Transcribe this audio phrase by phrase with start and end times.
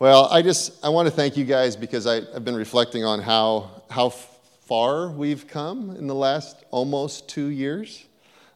[0.00, 3.20] Well, I just I want to thank you guys because I, have been reflecting on
[3.20, 8.06] how how far we've come in the last almost two years.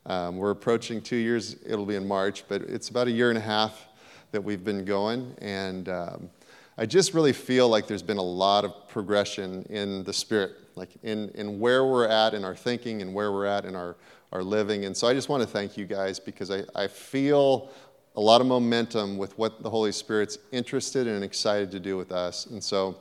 [0.07, 1.57] Um, we're approaching two years.
[1.67, 3.89] It'll be in March, but it's about a year and a half
[4.31, 6.31] that we've been going, and um,
[6.79, 10.91] I just really feel like there's been a lot of progression in the spirit, like
[11.03, 13.97] in in where we're at in our thinking and where we're at in our
[14.31, 14.85] our living.
[14.85, 17.73] And so I just want to thank you guys because I, I feel
[18.15, 22.13] a lot of momentum with what the Holy Spirit's interested and excited to do with
[22.13, 22.47] us.
[22.47, 22.97] And so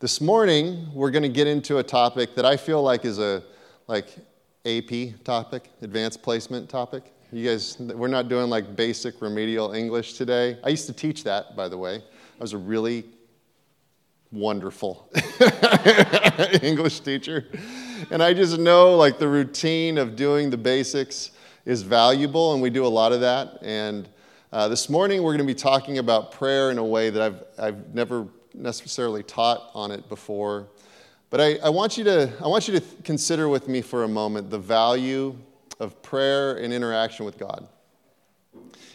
[0.00, 3.42] this morning, we're going to get into a topic that I feel like is a
[3.88, 4.16] like
[4.64, 7.12] AP topic, advanced placement topic.
[7.30, 10.58] You guys, we're not doing like basic remedial English today.
[10.64, 11.96] I used to teach that, by the way.
[11.96, 13.04] I was a really
[14.32, 15.10] wonderful
[16.62, 17.46] English teacher.
[18.10, 21.32] And I just know like the routine of doing the basics
[21.66, 23.58] is valuable, and we do a lot of that.
[23.60, 24.08] And
[24.50, 27.44] uh, this morning, we're going to be talking about prayer in a way that I've,
[27.58, 30.68] I've never necessarily taught on it before.
[31.28, 34.08] But I, I, want you to, I want you to consider with me for a
[34.08, 35.36] moment the value
[35.78, 37.68] of prayer and interaction with God.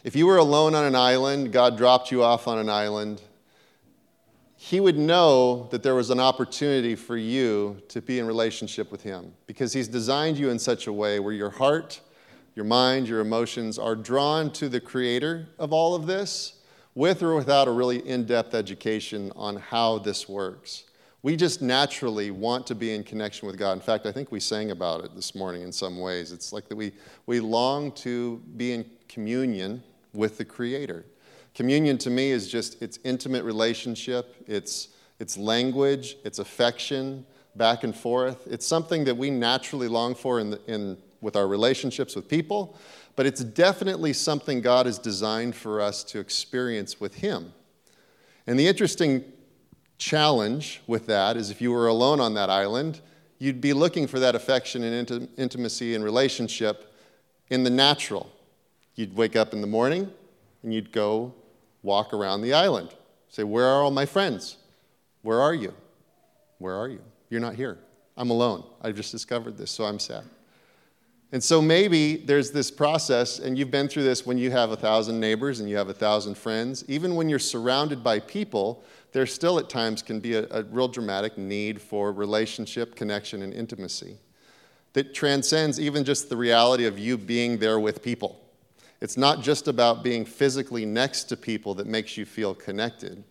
[0.03, 3.21] If you were alone on an island, God dropped you off on an island,
[4.55, 9.03] He would know that there was an opportunity for you to be in relationship with
[9.03, 12.01] Him because He's designed you in such a way where your heart
[12.55, 16.59] your mind, your emotions are drawn to the creator of all of this,
[16.95, 20.83] with or without a really in depth education on how this works.
[21.23, 23.71] We just naturally want to be in connection with God.
[23.71, 26.31] In fact, I think we sang about it this morning in some ways.
[26.31, 26.91] It's like that we,
[27.25, 29.81] we long to be in communion
[30.13, 31.05] with the Creator.
[31.55, 37.95] Communion to me is just it's intimate relationship, it's, it's language, it's affection, back and
[37.95, 38.47] forth.
[38.47, 42.77] It's something that we naturally long for in, the, in with our relationships with people,
[43.15, 47.53] but it's definitely something God has designed for us to experience with Him.
[48.45, 49.23] And the interesting
[49.97, 52.99] challenge with that is if you were alone on that island,
[53.39, 56.93] you'd be looking for that affection and int- intimacy and relationship
[57.49, 58.29] in the natural.
[58.95, 60.11] You'd wake up in the morning
[60.61, 61.33] and you'd go
[61.81, 62.89] walk around the island.
[63.29, 64.57] Say, Where are all my friends?
[65.21, 65.73] Where are you?
[66.59, 67.01] Where are you?
[67.29, 67.79] You're not here.
[68.15, 68.63] I'm alone.
[68.81, 70.23] I've just discovered this, so I'm sad.
[71.33, 74.75] And so maybe there's this process, and you've been through this when you have a
[74.75, 76.85] thousand neighbors and you have a thousand friends.
[76.87, 78.83] Even when you're surrounded by people,
[79.13, 83.51] there still at times can be a, a real dramatic need for relationship, connection, and
[83.51, 84.19] intimacy
[84.93, 88.39] that transcends even just the reality of you being there with people.
[89.01, 93.23] It's not just about being physically next to people that makes you feel connected.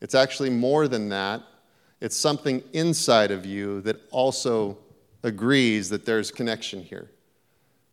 [0.00, 1.42] It's actually more than that.
[2.00, 4.78] It's something inside of you that also
[5.22, 7.10] agrees that there's connection here.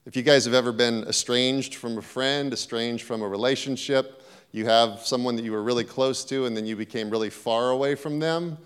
[0.03, 4.65] If you guys have ever been estranged from a friend, estranged from a relationship, you
[4.65, 7.93] have someone that you were really close to and then you became really far away
[7.93, 8.57] from them,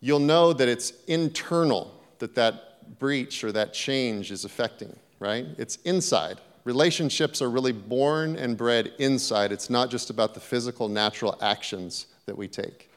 [0.00, 5.46] you'll know that it's internal that that breach or that change is affecting, right?
[5.56, 6.38] It's inside.
[6.64, 9.52] Relationships are really born and bred inside.
[9.52, 12.90] It's not just about the physical, natural actions that we take.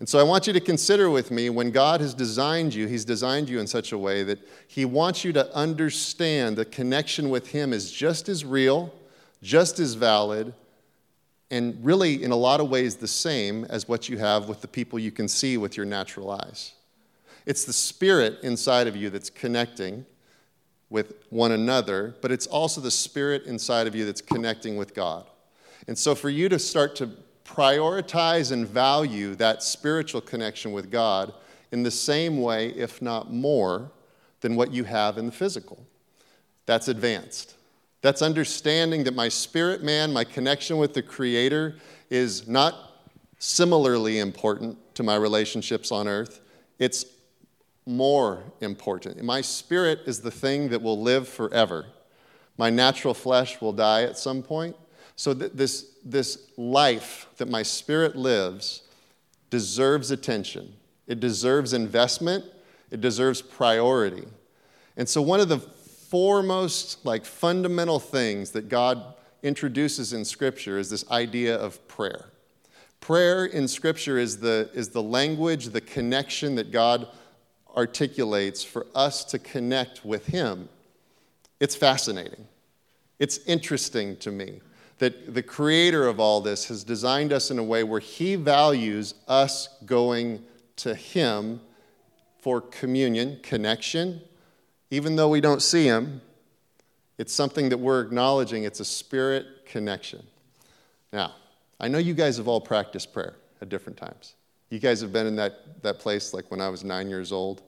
[0.00, 3.04] And so I want you to consider with me when God has designed you, He's
[3.04, 4.38] designed you in such a way that
[4.68, 8.94] He wants you to understand the connection with Him is just as real,
[9.42, 10.54] just as valid,
[11.50, 14.68] and really, in a lot of ways, the same as what you have with the
[14.68, 16.72] people you can see with your natural eyes.
[17.46, 20.04] It's the spirit inside of you that's connecting
[20.90, 25.26] with one another, but it's also the spirit inside of you that's connecting with God.
[25.86, 27.10] And so, for you to start to
[27.48, 31.32] prioritize and value that spiritual connection with God
[31.72, 33.90] in the same way, if not more,
[34.40, 35.84] than what you have in the physical.
[36.66, 37.54] That's advanced.
[38.02, 41.76] That's understanding that my spirit man, my connection with the Creator,
[42.10, 42.74] is not
[43.38, 46.40] similarly important to my relationships on earth.
[46.78, 47.06] It's
[47.86, 49.20] more important.
[49.22, 51.86] My spirit is the thing that will live forever.
[52.58, 54.76] My natural flesh will die at some point.
[55.16, 58.82] So, th- this, this life that my spirit lives
[59.50, 60.74] deserves attention,
[61.06, 62.44] it deserves investment,
[62.90, 64.26] it deserves priority.
[64.96, 70.90] And so, one of the foremost, like fundamental things that God introduces in Scripture is
[70.90, 72.26] this idea of prayer.
[73.00, 77.06] Prayer in Scripture is the, is the language, the connection that God
[77.76, 80.68] articulates for us to connect with Him.
[81.60, 82.46] It's fascinating.
[83.18, 84.60] It's interesting to me
[84.98, 89.14] that the creator of all this has designed us in a way where he values
[89.28, 90.42] us going
[90.76, 91.60] to him
[92.40, 94.20] for communion, connection.
[94.90, 96.20] Even though we don't see him,
[97.18, 98.64] it's something that we're acknowledging.
[98.64, 100.24] It's a spirit connection.
[101.12, 101.34] Now,
[101.80, 104.34] I know you guys have all practiced prayer at different times.
[104.70, 107.62] You guys have been in that, that place like when I was nine years old,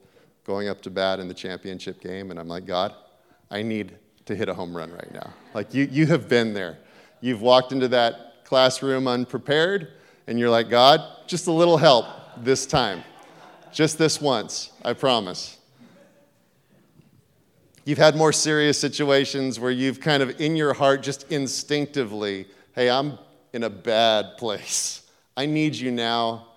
[0.45, 2.93] going up to bat in the championship game, and I'm like, God,
[3.49, 3.93] I need
[4.25, 5.33] to hit a home run right now.
[5.53, 6.77] Like you, you have been there.
[7.21, 9.93] You've walked into that classroom unprepared,
[10.27, 12.05] and you're like, God, just a little help
[12.37, 13.03] this time.
[13.71, 15.57] Just this once, I promise.
[17.85, 22.89] You've had more serious situations where you've kind of in your heart just instinctively, hey,
[22.89, 23.17] I'm
[23.53, 25.03] in a bad place.
[25.37, 26.47] I need you now,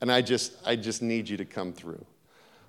[0.00, 2.04] and I just I just need you to come through.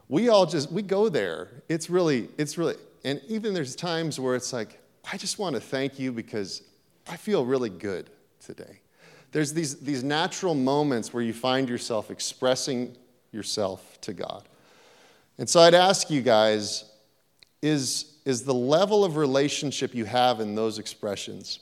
[0.08, 1.64] We all just we go there.
[1.68, 4.80] It's really it's really and even there's times where it's like
[5.12, 6.62] I just want to thank you because
[7.08, 8.10] I feel really good
[8.44, 8.80] today.
[9.32, 12.96] There's these these natural moments where you find yourself expressing
[13.32, 14.48] yourself to God.
[15.38, 16.86] And so I'd ask you guys
[17.62, 21.60] is is the level of relationship you have in those expressions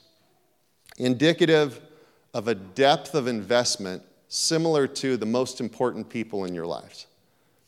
[0.98, 1.82] indicative
[2.34, 7.08] of a depth of investment similar to the most important people in your lives?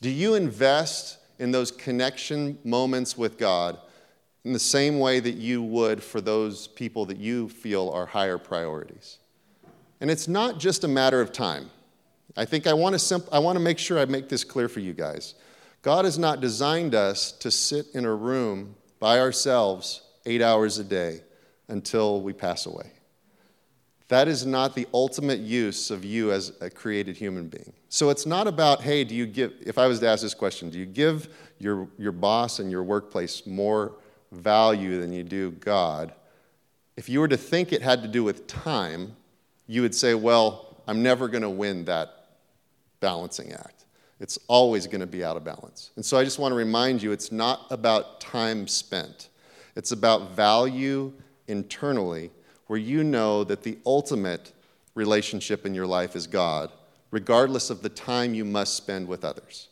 [0.01, 3.79] Do you invest in those connection moments with God
[4.45, 8.37] in the same way that you would for those people that you feel are higher
[8.37, 9.17] priorities?
[9.99, 11.69] And it's not just a matter of time.
[12.37, 14.69] I think I want to simp- I want to make sure I make this clear
[14.69, 15.33] for you guys.
[15.81, 20.83] God has not designed us to sit in a room by ourselves 8 hours a
[20.83, 21.21] day
[21.67, 22.91] until we pass away.
[24.07, 27.73] That is not the ultimate use of you as a created human being.
[27.89, 30.69] So it's not about, hey, do you give, if I was to ask this question,
[30.69, 33.95] do you give your, your boss and your workplace more
[34.31, 36.13] value than you do God?
[36.97, 39.15] If you were to think it had to do with time,
[39.67, 42.27] you would say, well, I'm never going to win that
[42.99, 43.85] balancing act.
[44.19, 45.91] It's always going to be out of balance.
[45.95, 49.29] And so I just want to remind you it's not about time spent,
[49.75, 51.11] it's about value
[51.47, 52.31] internally
[52.67, 54.51] where you know that the ultimate
[54.95, 56.71] relationship in your life is God,
[57.11, 59.67] regardless of the time you must spend with others.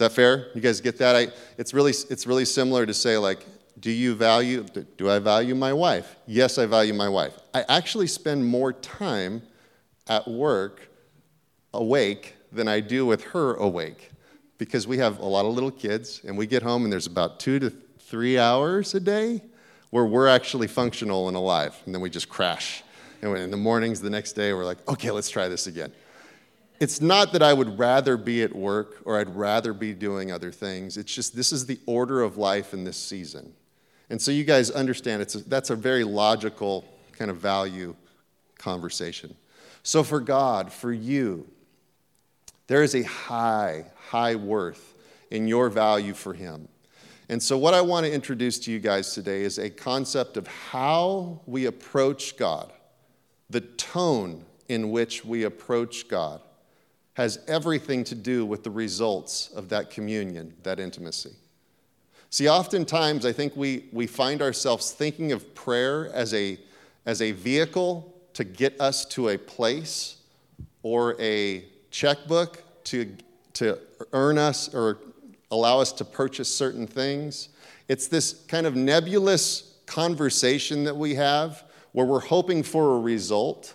[0.00, 0.46] Is that fair?
[0.54, 1.14] You guys get that?
[1.14, 3.44] I, it's, really, it's really similar to say, like,
[3.80, 4.64] do you value,
[4.96, 6.16] do I value my wife?
[6.26, 7.38] Yes, I value my wife.
[7.52, 9.42] I actually spend more time
[10.08, 10.88] at work
[11.74, 14.10] awake than I do with her awake
[14.56, 17.38] because we have a lot of little kids and we get home and there's about
[17.38, 17.68] two to
[17.98, 19.42] three hours a day
[19.90, 22.82] where we're actually functional and alive, and then we just crash.
[23.20, 25.92] And in the mornings the next day, we're like, okay, let's try this again.
[26.80, 30.50] It's not that I would rather be at work or I'd rather be doing other
[30.50, 30.96] things.
[30.96, 33.52] It's just this is the order of life in this season.
[34.08, 37.94] And so you guys understand it's a, that's a very logical kind of value
[38.56, 39.36] conversation.
[39.82, 41.46] So for God, for you,
[42.66, 44.94] there is a high, high worth
[45.30, 46.66] in your value for Him.
[47.28, 50.46] And so, what I want to introduce to you guys today is a concept of
[50.46, 52.72] how we approach God.
[53.50, 56.40] The tone in which we approach God
[57.14, 61.32] has everything to do with the results of that communion, that intimacy.
[62.30, 66.58] See, oftentimes I think we, we find ourselves thinking of prayer as a,
[67.04, 70.16] as a vehicle to get us to a place
[70.82, 73.16] or a checkbook to,
[73.54, 73.78] to
[74.12, 74.98] earn us or
[75.50, 77.48] allow us to purchase certain things.
[77.88, 83.74] It's this kind of nebulous conversation that we have where we're hoping for a result.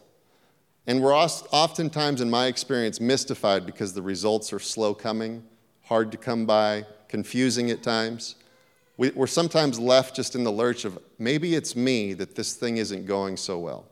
[0.87, 5.43] And we're oftentimes, in my experience, mystified because the results are slow coming,
[5.83, 8.35] hard to come by, confusing at times.
[8.97, 13.05] We're sometimes left just in the lurch of maybe it's me that this thing isn't
[13.05, 13.85] going so well.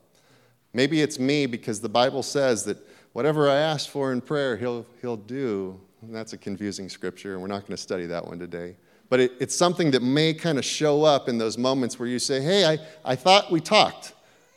[0.71, 2.77] Maybe it's me because the Bible says that
[3.11, 5.79] whatever I ask for in prayer, he'll, he'll do.
[6.01, 8.75] And that's a confusing scripture, and we're not going to study that one today.
[9.09, 12.19] But it, it's something that may kind of show up in those moments where you
[12.19, 14.13] say, Hey, I, I thought we talked.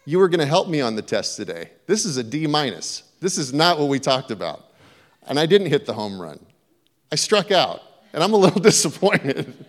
[0.06, 1.70] You were going to help me on the test today.
[1.86, 3.02] This is a D minus.
[3.20, 4.72] This is not what we talked about.
[5.26, 6.38] And I didn't hit the home run.
[7.10, 7.82] I struck out,
[8.12, 9.66] and I'm a little disappointed.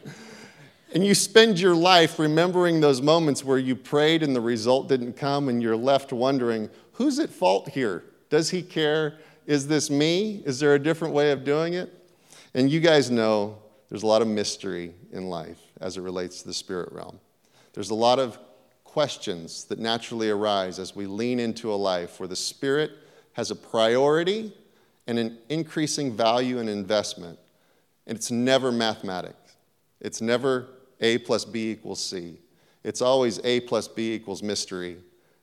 [0.94, 5.14] and you spend your life remembering those moments where you prayed and the result didn't
[5.14, 8.04] come, and you're left wondering, Who's at fault here?
[8.30, 9.18] Does he care?
[9.48, 10.44] Is this me?
[10.46, 11.94] Is there a different way of doing it?
[12.54, 13.58] And you guys know
[13.90, 17.20] there's a lot of mystery in life as it relates to the spirit realm.
[17.74, 18.38] There's a lot of
[18.88, 22.92] questions that naturally arise as we lean into a life where the spirit
[23.34, 24.52] has a priority
[25.06, 27.38] and an increasing value and investment.
[28.08, 29.56] And it's never mathematics.
[30.02, 30.68] It's never
[31.02, 32.40] A plus B equals C.
[32.84, 34.98] It's always A plus B equals mystery.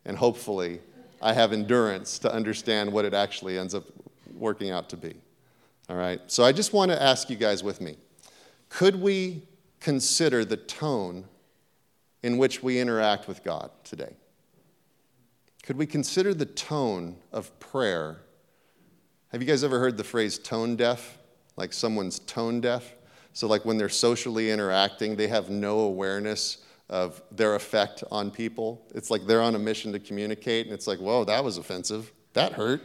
[0.05, 0.81] And hopefully,
[1.23, 3.85] I have endurance to understand what it actually ends up
[4.35, 5.15] working out to be.
[5.89, 6.21] All right?
[6.27, 7.97] So I just want to ask you guys with me
[8.69, 9.43] could we
[9.81, 11.25] consider the tone
[12.25, 14.17] in which we interact with God today?
[15.65, 18.19] could we consider the tone of prayer?
[19.33, 21.19] Have you guys ever heard the phrase tone deaf?
[21.57, 22.95] Like someone's tone deaf?
[23.33, 26.59] So, like when they're socially interacting, they have no awareness
[26.91, 28.87] of their effect on people.
[28.95, 32.13] It's like they're on a mission to communicate, and it's like, whoa, that was offensive.
[32.35, 32.83] That hurt.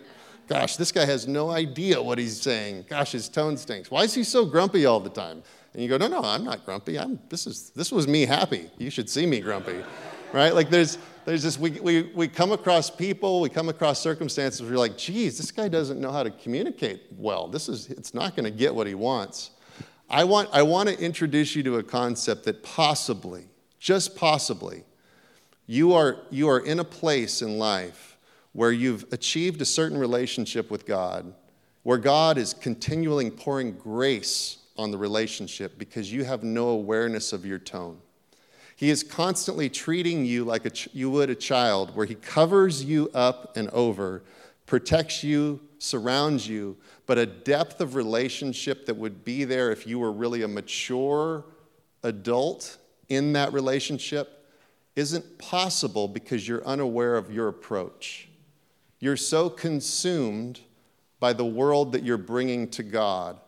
[0.48, 2.86] Gosh, this guy has no idea what he's saying.
[2.90, 3.92] Gosh, his tone stinks.
[3.92, 5.44] Why is he so grumpy all the time?
[5.80, 7.00] And you go, no, no, I'm not grumpy.
[7.00, 8.70] I'm, this, is, this was me happy.
[8.78, 9.82] You should see me grumpy,
[10.34, 10.54] right?
[10.54, 14.72] Like there's, there's this, we, we, we come across people, we come across circumstances where
[14.72, 17.48] you're like, geez, this guy doesn't know how to communicate well.
[17.48, 19.52] This is, it's not going to get what he wants.
[20.10, 23.46] I want, I want to introduce you to a concept that possibly,
[23.80, 24.84] just possibly,
[25.66, 28.18] you are, you are in a place in life
[28.52, 31.34] where you've achieved a certain relationship with God,
[31.84, 37.46] where God is continually pouring grace on the relationship because you have no awareness of
[37.46, 38.00] your tone.
[38.78, 43.10] He is constantly treating you like a you would a child, where He covers you
[43.14, 44.24] up and over,
[44.66, 50.00] protects you, surrounds you, but a depth of relationship that would be there if you
[50.00, 51.44] were really a mature
[52.04, 52.78] adult
[53.10, 54.46] in that relationship
[54.96, 58.30] isn't possible because you're unaware of your approach.
[59.02, 60.62] You're so consumed
[61.20, 63.40] by the world that you're bringing to God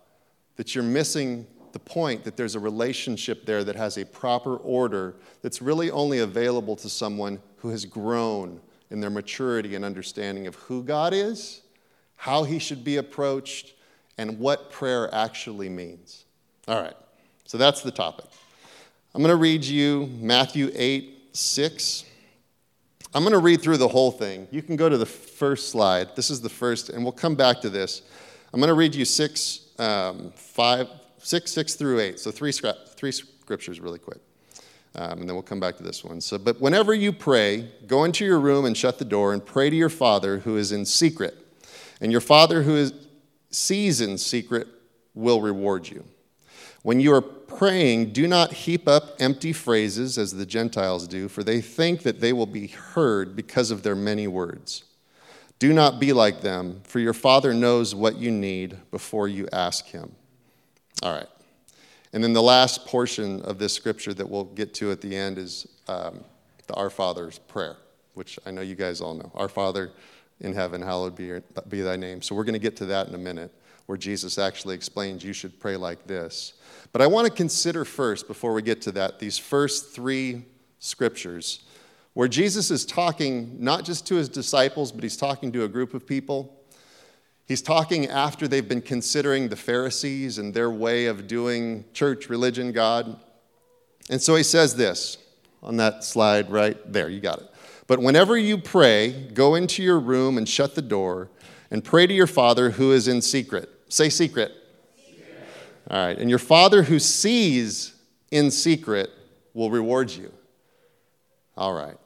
[0.61, 5.15] that you're missing the point that there's a relationship there that has a proper order
[5.41, 10.53] that's really only available to someone who has grown in their maturity and understanding of
[10.53, 11.61] who God is,
[12.15, 13.73] how he should be approached,
[14.19, 16.25] and what prayer actually means.
[16.67, 16.95] All right,
[17.45, 18.25] so that's the topic.
[19.15, 22.05] I'm going to read you Matthew 8, 6.
[23.15, 24.47] I'm going to read through the whole thing.
[24.51, 26.15] You can go to the first slide.
[26.15, 28.03] This is the first, and we'll come back to this.
[28.53, 32.19] I'm going to read you 6, um, 5, 6, 6 through 8.
[32.19, 34.19] So three, three scriptures really quick.
[34.93, 36.19] Um, and then we'll come back to this one.
[36.21, 39.69] So, but whenever you pray, go into your room and shut the door and pray
[39.69, 41.35] to your Father who is in secret.
[42.01, 42.93] And your Father who is,
[43.49, 44.67] sees in secret
[45.13, 46.03] will reward you.
[46.83, 51.43] When you are praying, do not heap up empty phrases as the Gentiles do, for
[51.43, 54.83] they think that they will be heard because of their many words.
[55.61, 59.85] Do not be like them, for your Father knows what you need before you ask
[59.85, 60.11] Him.
[61.03, 61.27] All right.
[62.13, 65.37] And then the last portion of this scripture that we'll get to at the end
[65.37, 66.23] is um,
[66.65, 67.77] the Our Father's prayer,
[68.15, 69.31] which I know you guys all know.
[69.35, 69.91] Our Father
[70.39, 72.23] in heaven, hallowed be, your, be thy name.
[72.23, 73.53] So we're going to get to that in a minute,
[73.85, 76.53] where Jesus actually explains you should pray like this.
[76.91, 80.43] But I want to consider first, before we get to that, these first three
[80.79, 81.65] scriptures
[82.13, 85.93] where Jesus is talking not just to his disciples, but he's talking to a group
[85.93, 86.57] of people.
[87.47, 92.71] He's talking after they've been considering the Pharisees and their way of doing church, religion,
[92.71, 93.19] God.
[94.09, 95.17] And so he says this
[95.63, 97.09] on that slide right there.
[97.09, 97.47] You got it.
[97.87, 101.29] But whenever you pray, go into your room and shut the door
[101.71, 103.69] and pray to your Father who is in secret.
[103.89, 104.53] Say secret.
[105.05, 105.37] secret.
[105.89, 106.17] All right.
[106.17, 107.93] And your Father who sees
[108.31, 109.09] in secret
[109.53, 110.31] will reward you.
[111.57, 111.97] All right.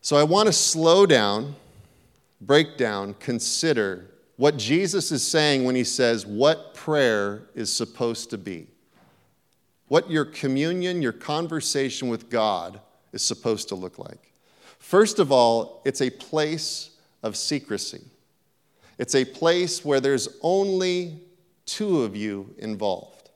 [0.00, 1.54] So I want to slow down
[2.40, 8.38] break down, consider what Jesus is saying when he says what prayer is supposed to
[8.38, 8.66] be.
[9.88, 12.80] What your communion, your conversation with God
[13.12, 14.32] is supposed to look like.
[14.78, 16.90] First of all, it's a place
[17.22, 18.02] of secrecy.
[18.98, 21.20] It's a place where there's only
[21.66, 23.30] two of you involved.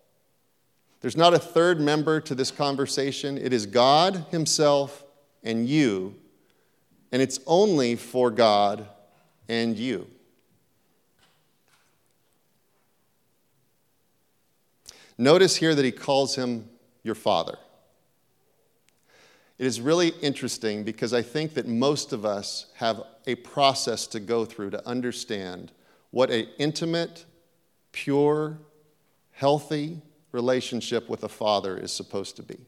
[1.01, 3.37] There's not a third member to this conversation.
[3.37, 5.05] It is God Himself
[5.43, 6.15] and you,
[7.15, 8.89] and it's only for God
[9.49, 10.09] and you.
[15.17, 16.69] Notice here that he calls him
[17.05, 17.57] your father.
[19.59, 24.19] It is really interesting because I think that most of us have a process to
[24.19, 25.71] go through to understand
[26.11, 27.27] what an intimate,
[27.93, 28.59] pure,
[29.31, 30.03] healthy
[30.33, 32.59] relationship with a father is supposed to be.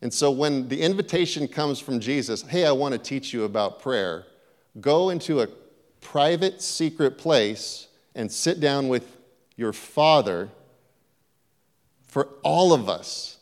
[0.00, 3.80] And so when the invitation comes from Jesus, hey, I want to teach you about
[3.82, 4.26] prayer,
[4.80, 5.48] go into a
[6.00, 9.16] private, secret place and sit down with
[9.56, 10.48] your Father,
[12.06, 13.38] for all of us,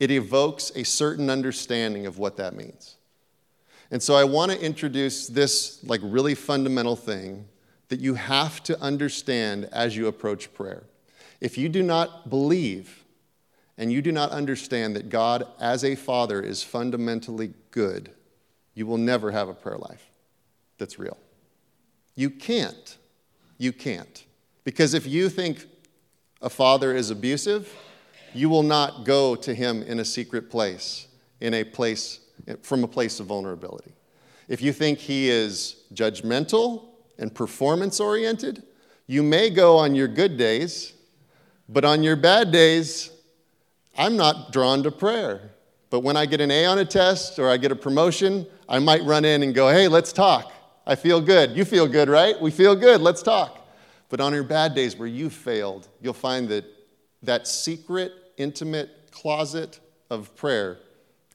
[0.00, 2.96] it evokes a certain understanding of what that means.
[3.90, 7.46] And so I want to introduce this like really fundamental thing
[7.88, 10.84] that you have to understand as you approach prayer.
[11.40, 13.04] If you do not believe
[13.78, 18.10] and you do not understand that God as a father is fundamentally good,
[18.74, 20.10] you will never have a prayer life
[20.78, 21.16] that's real.
[22.16, 22.98] You can't.
[23.56, 24.24] You can't.
[24.64, 25.64] Because if you think
[26.42, 27.72] a father is abusive,
[28.34, 31.06] you will not go to him in a secret place,
[31.40, 32.20] in a place
[32.62, 33.92] from a place of vulnerability.
[34.48, 36.86] If you think he is judgmental
[37.18, 38.62] and performance oriented,
[39.06, 40.94] you may go on your good days,
[41.68, 43.10] but on your bad days,
[43.98, 45.50] I'm not drawn to prayer.
[45.90, 48.78] But when I get an A on a test or I get a promotion, I
[48.78, 50.52] might run in and go, hey, let's talk.
[50.86, 51.56] I feel good.
[51.56, 52.40] You feel good, right?
[52.40, 53.00] We feel good.
[53.00, 53.66] Let's talk.
[54.08, 56.64] But on your bad days where you failed, you'll find that
[57.22, 60.78] that secret, intimate closet of prayer,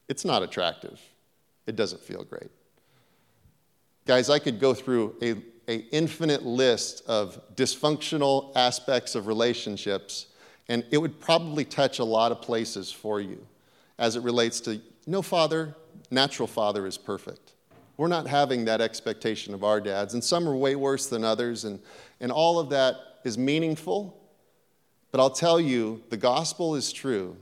[0.08, 1.00] it's not attractive.
[1.66, 2.50] It doesn't feel great.
[4.06, 5.36] Guys, I could go through a,
[5.92, 10.26] infinite list of dysfunctional aspects of relationships,
[10.68, 13.46] and it would probably touch a lot of places for you
[13.98, 15.74] as it relates to no father,
[16.10, 17.52] natural father is perfect.
[17.96, 21.64] We're not having that expectation of our dads, and some are way worse than others,
[21.64, 21.78] and,
[22.20, 24.20] and all of that is meaningful.
[25.12, 27.36] But I'll tell you, the gospel is true.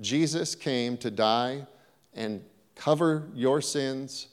[0.00, 1.66] Jesus came to die
[2.12, 2.42] and
[2.74, 4.28] cover your sins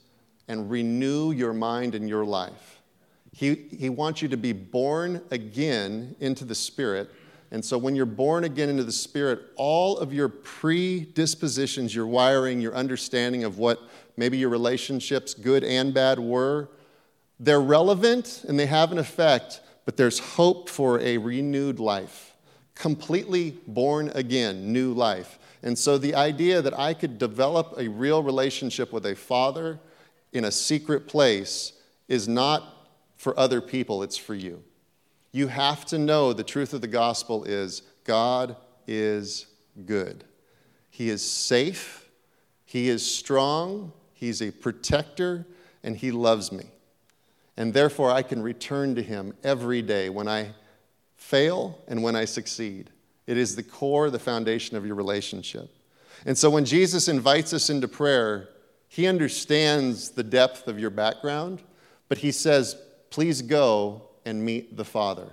[0.47, 2.81] and renew your mind and your life.
[3.31, 7.09] He, he wants you to be born again into the Spirit.
[7.53, 12.61] And so, when you're born again into the Spirit, all of your predispositions, your wiring,
[12.61, 13.79] your understanding of what
[14.15, 16.69] maybe your relationships, good and bad, were,
[17.41, 22.37] they're relevant and they have an effect, but there's hope for a renewed life.
[22.73, 25.37] Completely born again, new life.
[25.61, 29.77] And so, the idea that I could develop a real relationship with a father
[30.31, 31.73] in a secret place
[32.07, 32.63] is not
[33.17, 34.63] for other people, it's for you.
[35.31, 38.55] You have to know the truth of the gospel is God
[38.87, 39.47] is
[39.85, 40.23] good.
[40.89, 42.09] He is safe,
[42.65, 45.45] He is strong, He's a protector,
[45.83, 46.65] and He loves me.
[47.57, 50.51] And therefore, I can return to Him every day when I
[51.15, 52.89] fail and when I succeed.
[53.27, 55.69] It is the core, the foundation of your relationship.
[56.25, 58.49] And so when Jesus invites us into prayer,
[58.87, 61.61] he understands the depth of your background,
[62.09, 62.75] but he says,
[63.09, 65.27] Please go and meet the Father.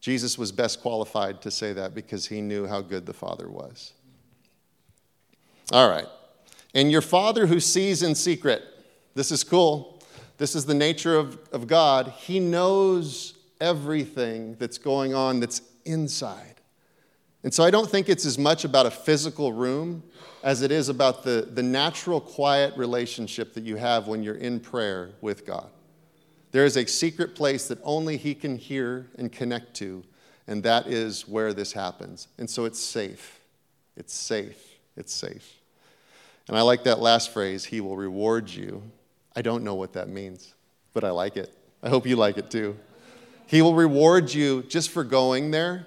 [0.00, 3.92] Jesus was best qualified to say that because he knew how good the Father was.
[5.72, 6.06] All right.
[6.74, 8.62] And your Father who sees in secret,
[9.14, 10.02] this is cool.
[10.38, 12.08] This is the nature of, of God.
[12.08, 16.60] He knows everything that's going on that's inside.
[17.42, 20.02] And so I don't think it's as much about a physical room
[20.42, 24.60] as it is about the, the natural, quiet relationship that you have when you're in
[24.60, 25.68] prayer with God.
[26.52, 30.04] There is a secret place that only He can hear and connect to,
[30.46, 32.28] and that is where this happens.
[32.38, 33.40] And so it's safe.
[33.96, 34.78] It's safe.
[34.96, 35.58] It's safe.
[36.48, 38.82] And I like that last phrase He will reward you.
[39.36, 40.54] I don't know what that means,
[40.92, 41.56] but I like it.
[41.82, 42.76] I hope you like it too.
[43.46, 45.86] He will reward you just for going there,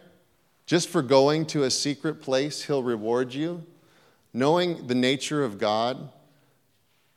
[0.65, 3.65] just for going to a secret place, He'll reward you
[4.33, 6.09] knowing the nature of God,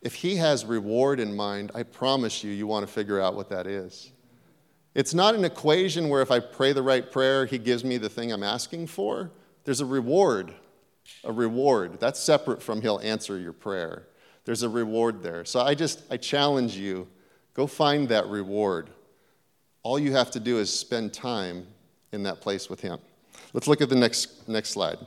[0.02, 3.48] if He has reward in mind, I promise you, you want to figure out what
[3.50, 4.12] that is.
[4.94, 8.08] It's not an equation where if I pray the right prayer, He gives me the
[8.08, 9.30] thing I'm asking for.
[9.64, 10.54] There's a reward.
[11.24, 12.00] A reward.
[12.00, 14.06] That's separate from He'll answer your prayer.
[14.44, 15.44] There's a reward there.
[15.44, 17.08] So I just, I challenge you
[17.54, 18.90] go find that reward.
[19.82, 21.66] All you have to do is spend time
[22.12, 22.98] in that place with Him.
[23.52, 24.98] Let's look at the next, next slide.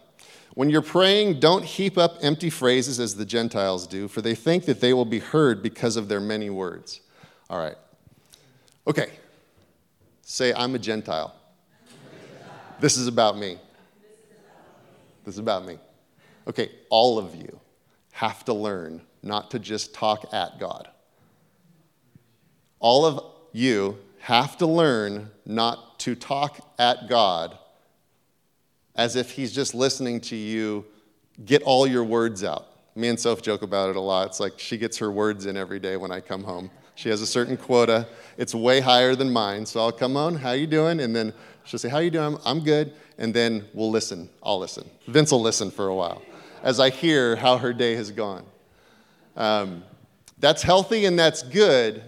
[0.56, 4.66] When you're praying, don't heap up empty phrases as the Gentiles do, for they think
[4.66, 7.02] that they will be heard because of their many words.
[7.50, 7.78] All right.
[8.88, 9.12] Okay.
[10.24, 11.36] Say, I'm a Gentile.
[12.80, 13.58] This is about me.
[15.24, 15.78] This is about me.
[16.48, 17.60] Okay, all of you
[18.14, 20.88] have to learn not to just talk at God.
[22.80, 27.59] All of you have to learn not to talk at God
[29.00, 30.86] as if he's just listening to you
[31.46, 32.68] get all your words out.
[32.98, 34.28] Me and Soph joke about it a lot.
[34.28, 36.70] It's like she gets her words in every day when I come home.
[36.96, 38.10] She has a certain quota.
[38.38, 39.66] It's way higher than mine.
[39.66, 41.00] So I'll come on, how you doing?
[41.00, 41.34] And then
[41.64, 42.38] she'll say, how you doing?
[42.44, 42.92] I'm good.
[43.18, 44.30] And then we'll listen.
[44.44, 44.90] I'll listen.
[45.08, 46.22] Vince will listen for a while
[46.62, 48.44] as I hear how her day has gone.
[49.38, 49.82] Um,
[50.40, 52.04] that's healthy and that's good,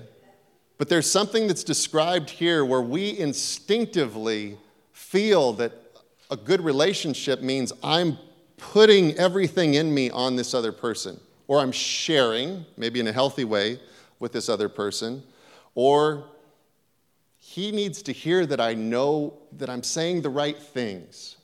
[0.78, 4.58] but there's something that's described here where we instinctively
[4.92, 5.81] feel that
[6.32, 8.18] a good relationship means I'm
[8.58, 13.44] putting everything in me on this other person, or I'm sharing, maybe in a healthy
[13.44, 13.80] way,
[14.20, 15.22] with this other person,
[15.76, 16.26] or
[17.38, 21.38] he needs to hear that I know that I'm saying the right things.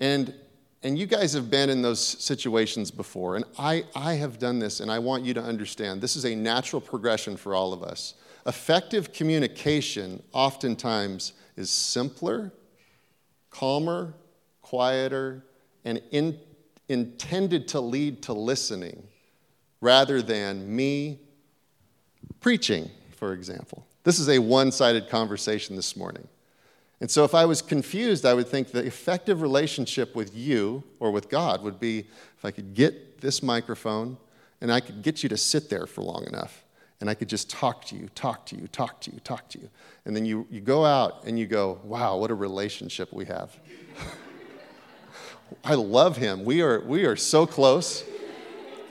[0.00, 0.34] And
[0.84, 4.80] and you guys have been in those situations before, and I, I have done this,
[4.80, 8.14] and I want you to understand this is a natural progression for all of us.
[8.46, 12.50] Effective communication oftentimes is simpler
[13.52, 14.14] calmer,
[14.62, 15.44] quieter,
[15.84, 16.38] and in,
[16.88, 19.06] intended to lead to listening
[19.80, 21.20] rather than me
[22.40, 23.86] preaching, for example.
[24.02, 26.26] This is a one sided conversation this morning.
[27.00, 31.10] And so, if I was confused, I would think the effective relationship with you or
[31.10, 34.16] with God would be if I could get this microphone
[34.60, 36.64] and I could get you to sit there for long enough
[37.02, 39.58] and I could just talk to you, talk to you, talk to you, talk to
[39.58, 39.68] you.
[40.04, 43.58] And then you, you go out and you go, wow, what a relationship we have.
[45.64, 46.44] I love him.
[46.44, 48.04] We are, we are so close.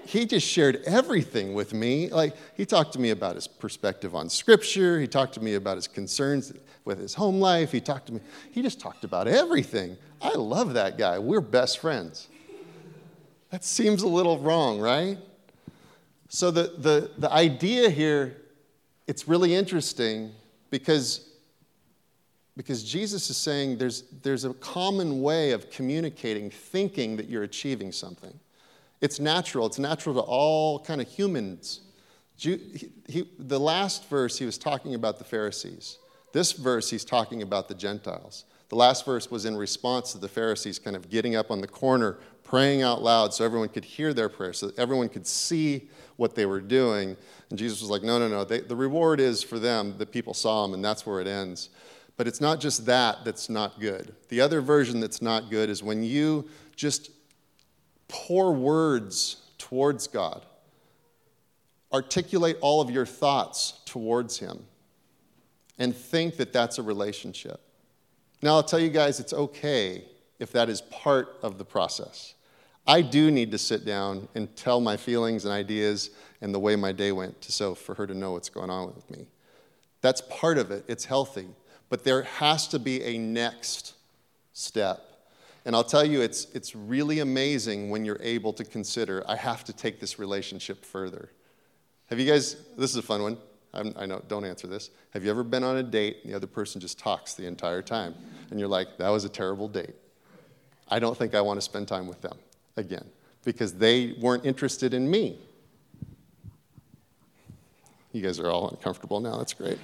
[0.05, 2.09] He just shared everything with me.
[2.09, 4.99] Like, he talked to me about his perspective on Scripture.
[4.99, 6.51] He talked to me about his concerns
[6.83, 7.71] with his home life.
[7.71, 8.19] He talked to me.
[8.51, 9.95] He just talked about everything.
[10.21, 11.17] I love that guy.
[11.17, 12.27] We're best friends.
[13.51, 15.17] That seems a little wrong, right?
[16.33, 18.37] So, the, the, the idea here,
[19.05, 20.31] it's really interesting
[20.69, 21.29] because,
[22.55, 27.91] because Jesus is saying there's, there's a common way of communicating, thinking that you're achieving
[27.91, 28.33] something.
[29.01, 31.81] It's natural, it's natural to all kind of humans.
[32.37, 35.97] He, he, the last verse, he was talking about the Pharisees.
[36.31, 38.45] This verse, he's talking about the Gentiles.
[38.69, 41.67] The last verse was in response to the Pharisees kind of getting up on the
[41.67, 42.19] corner,
[42.51, 45.87] praying out loud so everyone could hear their prayer, so everyone could see
[46.17, 47.15] what they were doing.
[47.49, 48.43] And Jesus was like, no, no, no.
[48.43, 51.69] They, the reward is for them that people saw them, and that's where it ends.
[52.17, 54.13] But it's not just that that's not good.
[54.27, 57.11] The other version that's not good is when you just
[58.09, 60.45] pour words towards God,
[61.93, 64.65] articulate all of your thoughts towards Him,
[65.79, 67.61] and think that that's a relationship.
[68.41, 70.03] Now, I'll tell you guys, it's okay
[70.37, 72.33] if that is part of the process.
[72.87, 76.09] I do need to sit down and tell my feelings and ideas
[76.41, 78.93] and the way my day went to Soph for her to know what's going on
[78.93, 79.27] with me.
[80.01, 80.83] That's part of it.
[80.87, 81.47] It's healthy.
[81.89, 83.93] But there has to be a next
[84.53, 84.99] step.
[85.63, 89.63] And I'll tell you, it's, it's really amazing when you're able to consider, I have
[89.65, 91.29] to take this relationship further.
[92.07, 93.37] Have you guys, this is a fun one.
[93.73, 94.89] I'm, i know, don't answer this.
[95.11, 97.83] Have you ever been on a date and the other person just talks the entire
[97.83, 98.15] time?
[98.49, 99.93] And you're like, that was a terrible date.
[100.89, 102.37] I don't think I want to spend time with them
[102.77, 103.05] again
[103.43, 105.39] because they weren't interested in me.
[108.11, 109.37] You guys are all uncomfortable now.
[109.37, 109.79] That's great.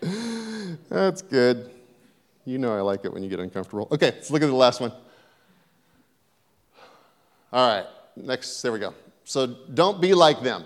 [0.88, 1.70] That's good.
[2.44, 3.88] You know I like it when you get uncomfortable.
[3.92, 4.92] Okay, let's look at the last one.
[7.52, 8.94] All right, next, there we go.
[9.24, 10.64] So don't be like them.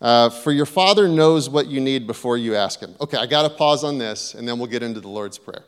[0.00, 2.96] Uh, for your Father knows what you need before you ask Him.
[3.00, 5.62] Okay, I got to pause on this, and then we'll get into the Lord's Prayer.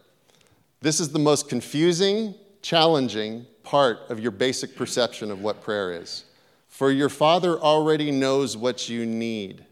[0.80, 2.34] This is the most confusing
[2.64, 6.24] challenging part of your basic perception of what prayer is.
[6.66, 9.64] For your Father already knows what you need.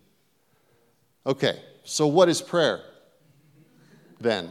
[1.26, 2.83] Okay, so what is prayer
[4.20, 4.50] then?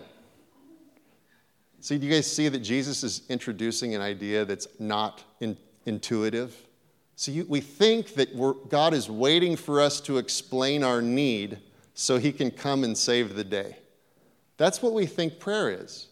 [1.82, 6.56] See, do you guys see that Jesus is introducing an idea that's not in, intuitive?
[7.26, 8.36] You, we think that
[8.70, 11.60] God is waiting for us to explain our need
[11.94, 13.78] so he can come and save the day.
[14.58, 16.08] That's what we think prayer is.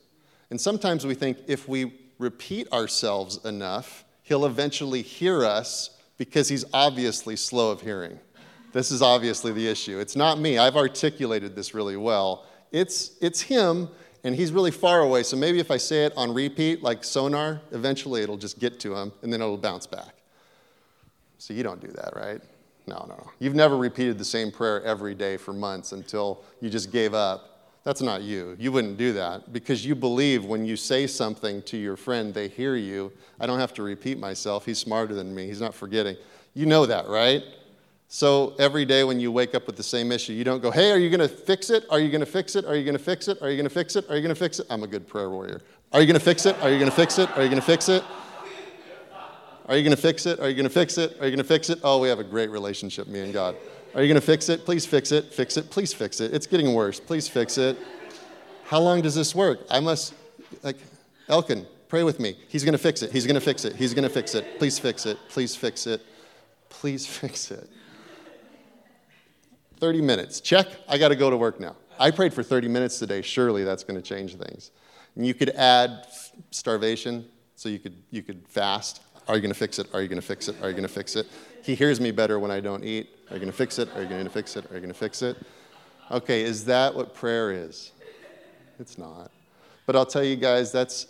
[0.51, 6.65] And sometimes we think if we repeat ourselves enough, he'll eventually hear us because he's
[6.73, 8.19] obviously slow of hearing.
[8.71, 9.99] This is obviously the issue.
[9.99, 10.59] It's not me.
[10.59, 12.45] I've articulated this really well.
[12.71, 13.89] It's, it's him,
[14.23, 15.23] and he's really far away.
[15.23, 18.95] So maybe if I say it on repeat, like sonar, eventually it'll just get to
[18.95, 20.13] him, and then it'll bounce back.
[21.39, 22.41] So you don't do that, right?
[22.85, 23.31] No, no, no.
[23.39, 27.48] You've never repeated the same prayer every day for months until you just gave up
[27.83, 28.55] that's not you.
[28.59, 32.47] You wouldn't do that because you believe when you say something to your friend, they
[32.47, 33.11] hear you.
[33.39, 34.65] I don't have to repeat myself.
[34.65, 35.47] He's smarter than me.
[35.47, 36.17] He's not forgetting.
[36.53, 37.43] You know that, right?
[38.11, 40.91] So every day when you wake up with the same issue, you don't go, hey,
[40.91, 41.85] are you going to fix it?
[41.91, 42.65] Are you going to fix it?
[42.65, 43.39] Are you going to fix it?
[43.39, 44.09] Are you going to fix it?
[44.09, 44.65] Are you going to fix it?
[44.69, 45.61] I'm a good prayer warrior.
[45.93, 46.55] Are you going to fix it?
[46.61, 47.29] Are you going to fix it?
[47.37, 48.03] Are you going to fix it?
[49.67, 50.39] Are you going to fix it?
[50.39, 51.11] Are you going to fix it?
[51.21, 51.79] Are you going to fix it?
[51.83, 53.55] Oh, we have a great relationship, me and God.
[53.95, 54.65] Are you going to fix it?
[54.65, 55.33] Please fix it.
[55.33, 55.69] Fix it.
[55.71, 56.33] Please fix it.
[56.33, 56.99] It's getting worse.
[56.99, 57.77] Please fix it.
[58.65, 59.61] How long does this work?
[59.69, 60.13] I must,
[60.61, 60.77] like,
[61.27, 62.37] Elkin, pray with me.
[62.49, 63.11] He's going to fix it.
[63.11, 63.75] He's going to fix it.
[63.75, 64.59] He's going to fix it.
[64.59, 65.17] Please fix it.
[65.29, 66.01] Please fix it.
[66.69, 67.67] Please fix it.
[69.79, 70.39] 30 minutes.
[70.39, 70.67] Check.
[70.87, 71.75] I got to go to work now.
[71.99, 73.21] I prayed for 30 minutes today.
[73.23, 74.71] Surely that's going to change things.
[75.15, 76.05] And you could add
[76.51, 77.25] starvation,
[77.55, 79.01] so you could, you could fast.
[79.27, 79.87] Are you going to fix it?
[79.93, 80.55] Are you going to fix it?
[80.61, 81.27] Are you going to fix it?
[81.63, 83.09] He hears me better when I don't eat.
[83.29, 83.89] Are you going to fix it?
[83.95, 84.65] Are you going to fix it?
[84.71, 85.37] Are you going to fix it?
[86.09, 87.91] Okay, is that what prayer is?
[88.79, 89.29] It's not.
[89.85, 91.05] But I'll tell you guys, that's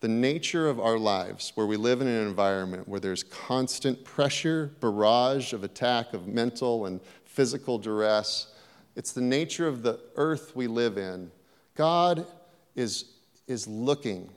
[0.00, 4.72] the nature of our lives, where we live in an environment where there's constant pressure,
[4.80, 8.48] barrage of attack, of mental and physical duress.
[8.96, 11.30] It's the nature of the earth we live in.
[11.76, 12.26] God
[12.74, 13.04] is,
[13.46, 14.28] is looking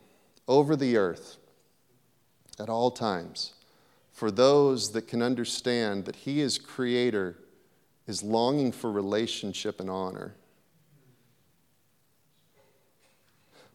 [0.48, 1.38] over the earth
[2.60, 3.55] at all times
[4.16, 7.38] for those that can understand that He is creator,
[8.08, 10.36] is longing for relationship and honor.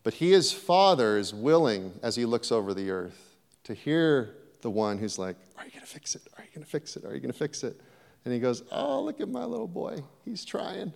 [0.03, 4.71] But He is Father, is willing, as He looks over the earth, to hear the
[4.71, 6.23] one who's like, Are you going to fix it?
[6.39, 7.05] Are you going to fix it?
[7.05, 7.79] Are you going to fix it?
[8.25, 9.99] And He goes, Oh, look at my little boy.
[10.25, 10.95] He's trying.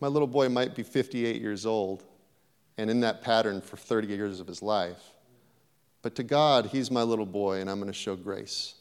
[0.00, 2.04] My little boy might be 58 years old
[2.76, 5.14] and in that pattern for 30 years of his life.
[6.02, 8.74] But to God, he's my little boy, and I'm going to show grace.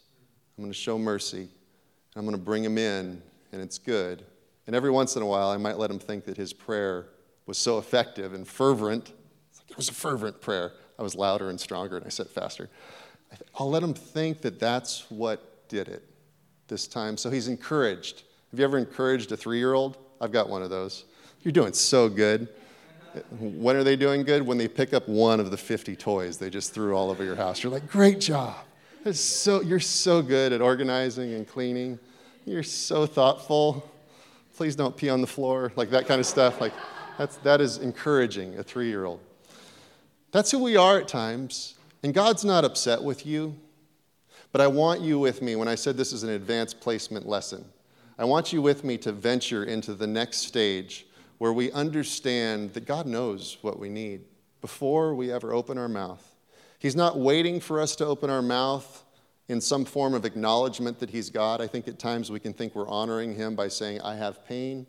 [0.58, 1.42] I'm going to show mercy.
[1.42, 1.50] And
[2.16, 4.24] I'm going to bring him in, and it's good.
[4.68, 7.08] And every once in a while, I might let him think that his prayer
[7.46, 9.14] was so effective and fervent.
[9.58, 10.74] Like it was a fervent prayer.
[11.00, 12.70] I was louder and stronger, and I said faster.
[13.60, 16.04] I'll let him think that that's what did it
[16.68, 17.18] this time.
[17.18, 18.24] So he's encouraged.
[18.52, 19.98] Have you ever encouraged a three year old?
[20.20, 21.06] I've got one of those.
[21.42, 22.48] You're doing so good.
[23.40, 24.42] When are they doing good?
[24.42, 27.36] When they pick up one of the 50 toys they just threw all over your
[27.36, 27.64] house.
[27.64, 28.56] You're like, great job.
[29.12, 31.98] So, you're so good at organizing and cleaning.
[32.46, 33.90] You're so thoughtful.
[34.58, 36.60] Please don't pee on the floor, like that kind of stuff.
[36.60, 36.74] Like,
[37.18, 39.22] that's, that is encouraging a three year old.
[40.32, 41.76] That's who we are at times.
[42.04, 43.56] And God's not upset with you.
[44.52, 47.66] But I want you with me when I said this is an advanced placement lesson.
[48.18, 51.07] I want you with me to venture into the next stage
[51.38, 54.22] where we understand that God knows what we need
[54.62, 56.36] before we ever open our mouth.
[56.80, 59.04] He's not waiting for us to open our mouth
[59.50, 61.62] in some form of acknowledgement that He's God.
[61.62, 64.86] I think at times we can think we're honoring Him by saying, I have pain.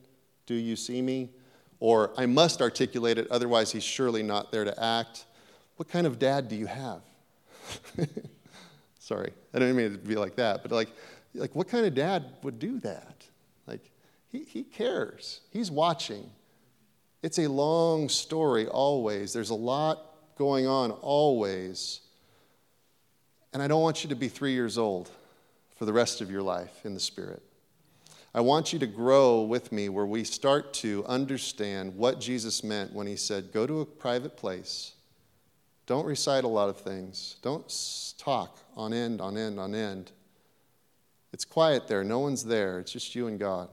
[0.46, 1.30] Do you see me?
[1.80, 5.26] Or I must articulate it, otherwise, He's surely not there to act.
[5.76, 7.02] What kind of dad do you have?
[8.98, 10.88] Sorry, I don't mean to be like that, but like,
[11.34, 13.24] like what kind of dad would do that?
[13.66, 13.90] Like,
[14.28, 16.28] he, he cares, he's watching.
[17.22, 19.32] It's a long story, always.
[19.32, 22.00] There's a lot going on, always.
[23.52, 25.10] And I don't want you to be three years old
[25.76, 27.42] for the rest of your life in the Spirit.
[28.34, 32.92] I want you to grow with me where we start to understand what Jesus meant
[32.92, 34.92] when he said, Go to a private place.
[35.86, 37.36] Don't recite a lot of things.
[37.42, 37.64] Don't
[38.18, 40.12] talk on end, on end, on end.
[41.32, 42.04] It's quiet there.
[42.04, 42.78] No one's there.
[42.78, 43.70] It's just you and God.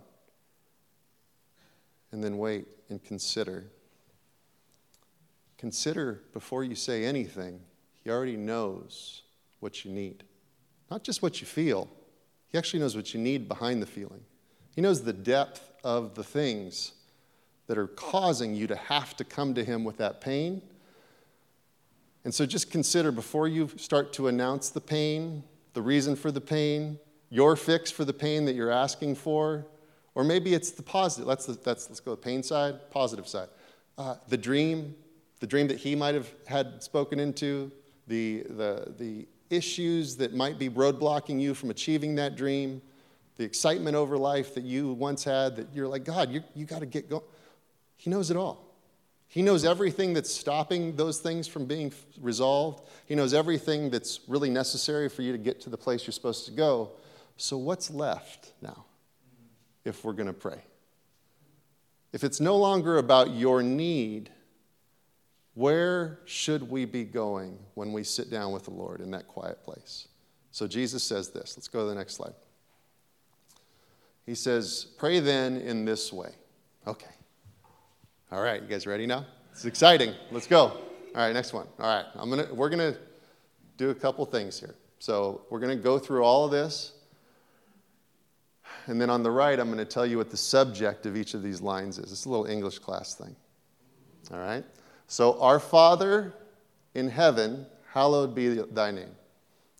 [2.12, 3.65] And then wait and consider.
[5.57, 7.59] Consider before you say anything.
[8.03, 9.23] He already knows
[9.59, 10.23] what you need.
[10.91, 11.89] Not just what you feel,
[12.49, 14.23] He actually knows what you need behind the feeling.
[14.75, 16.93] He knows the depth of the things
[17.67, 20.61] that are causing you to have to come to Him with that pain.
[22.23, 25.43] And so just consider before you start to announce the pain,
[25.73, 29.65] the reason for the pain, your fix for the pain that you're asking for,
[30.15, 31.28] or maybe it's the positive.
[31.28, 33.49] Let's, let's, let's go the pain side, positive side.
[33.97, 34.95] Uh, the dream,
[35.41, 37.71] the dream that he might have had spoken into,
[38.08, 42.82] the, the, the issues that might be roadblocking you from achieving that dream,
[43.38, 46.80] the excitement over life that you once had that you're like, God, you, you got
[46.80, 47.23] to get going.
[47.97, 48.65] He knows it all.
[49.28, 52.88] He knows everything that's stopping those things from being resolved.
[53.06, 56.45] He knows everything that's really necessary for you to get to the place you're supposed
[56.45, 56.91] to go.
[57.36, 58.86] So, what's left now?
[59.85, 60.61] If we're going to pray.
[62.11, 64.29] If it's no longer about your need,
[65.53, 69.63] where should we be going when we sit down with the Lord in that quiet
[69.63, 70.07] place?
[70.51, 71.55] So Jesus says this.
[71.55, 72.33] Let's go to the next slide.
[74.25, 76.31] He says, Pray then in this way.
[76.87, 77.11] Okay.
[78.31, 79.25] All right, you guys ready now?
[79.51, 80.13] It's exciting.
[80.31, 80.59] Let's go.
[80.59, 80.81] All
[81.15, 81.67] right, next one.
[81.79, 82.99] All right, I'm gonna, we're going to
[83.77, 84.75] do a couple things here.
[84.99, 86.93] So we're going to go through all of this
[88.87, 91.33] and then on the right, I'm going to tell you what the subject of each
[91.33, 92.11] of these lines is.
[92.11, 93.35] It's a little English class thing.
[94.31, 94.63] All right?
[95.07, 96.33] So, Our Father
[96.93, 99.11] in heaven, hallowed be thy name.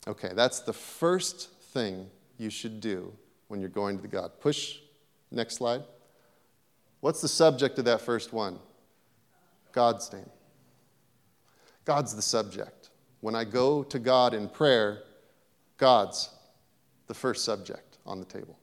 [0.08, 3.12] Okay, that's the first thing you should do
[3.48, 4.32] when you're going to the God.
[4.40, 4.78] Push,
[5.32, 5.84] next slide.
[7.00, 8.60] What's the subject of that first one?
[9.72, 10.30] God's name.
[11.86, 12.90] God's the subject.
[13.22, 15.04] When I go to God in prayer,
[15.78, 16.30] God's
[17.08, 18.58] the first subject on the table.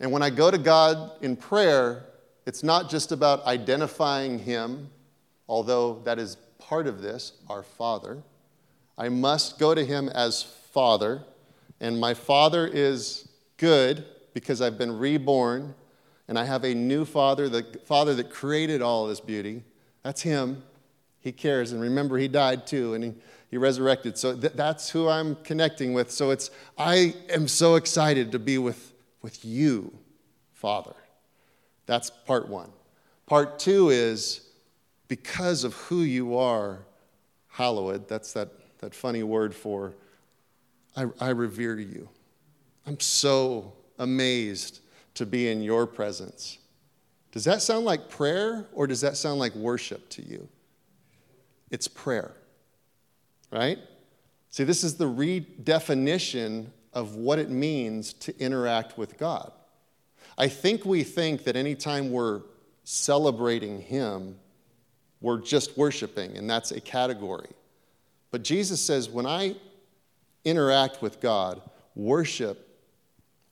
[0.00, 2.06] And when I go to God in prayer,
[2.46, 4.90] it's not just about identifying Him,
[5.48, 8.22] although that is part of this, our Father.
[8.98, 11.24] I must go to Him as Father,
[11.80, 14.04] and my Father is good
[14.34, 15.74] because I've been reborn
[16.26, 19.62] and I have a new Father, the Father that created all this beauty.
[20.02, 20.62] That's Him.
[21.20, 21.72] He cares.
[21.72, 23.14] And remember, He died too, and He,
[23.50, 24.16] he resurrected.
[24.18, 26.10] So th- that's who I'm connecting with.
[26.10, 28.93] So it's, I am so excited to be with
[29.24, 29.90] with you,
[30.52, 30.94] Father.
[31.86, 32.70] That's part one.
[33.24, 34.42] Part two is
[35.08, 36.84] because of who you are,
[37.48, 39.94] hallowed, that's that, that funny word for
[40.94, 42.10] I, I revere you.
[42.86, 44.80] I'm so amazed
[45.14, 46.58] to be in your presence.
[47.32, 50.46] Does that sound like prayer or does that sound like worship to you?
[51.70, 52.32] It's prayer,
[53.50, 53.78] right?
[54.50, 59.52] See, this is the redefinition of what it means to interact with God.
[60.38, 62.42] I think we think that anytime we're
[62.84, 64.36] celebrating Him,
[65.20, 67.50] we're just worshiping, and that's a category.
[68.30, 69.56] But Jesus says, when I
[70.44, 71.60] interact with God,
[71.94, 72.68] worship,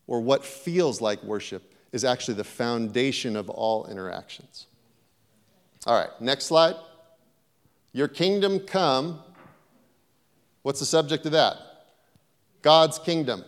[0.06, 4.66] or what feels like worship, is actually the foundation of all interactions.
[5.86, 6.76] All right, next slide.
[7.92, 9.20] Your kingdom come.
[10.62, 11.56] What's the subject of that?
[12.62, 13.44] God's kingdom.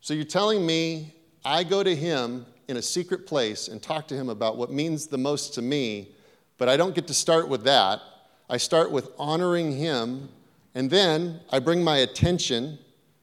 [0.00, 4.14] So you're telling me I go to him in a secret place and talk to
[4.14, 6.14] him about what means the most to me,
[6.58, 8.00] but I don't get to start with that.
[8.48, 10.28] I start with honoring him,
[10.74, 12.78] and then I bring my attention,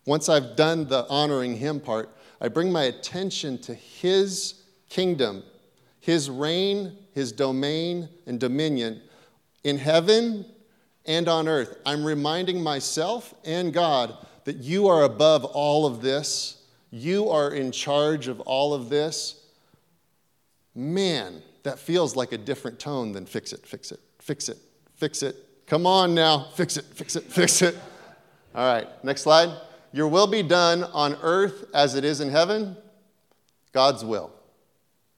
[0.05, 2.09] once I've done the honoring him part,
[2.41, 5.43] I bring my attention to his kingdom,
[5.99, 9.01] his reign, his domain, and dominion
[9.63, 10.45] in heaven
[11.07, 11.77] and on earth.
[11.85, 16.61] I'm reminding myself and God that you are above all of this.
[16.91, 19.43] You are in charge of all of this.
[20.75, 24.57] Man, that feels like a different tone than fix it, fix it, fix it,
[24.95, 25.35] fix it.
[25.65, 27.75] Come on now, fix it, fix it, fix it.
[28.55, 29.49] All right, next slide.
[29.91, 32.77] Your will be done on earth as it is in heaven.
[33.73, 34.31] God's will.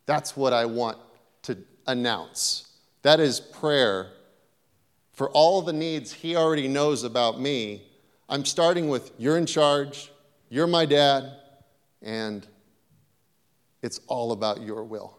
[0.05, 0.97] That's what I want
[1.43, 2.67] to announce.
[3.03, 4.11] That is prayer
[5.19, 7.83] for all the needs He already knows about me.
[8.29, 10.13] I'm starting with you're in charge,
[10.47, 11.33] you're my dad,
[12.01, 12.47] and
[13.81, 15.17] it's all about your will.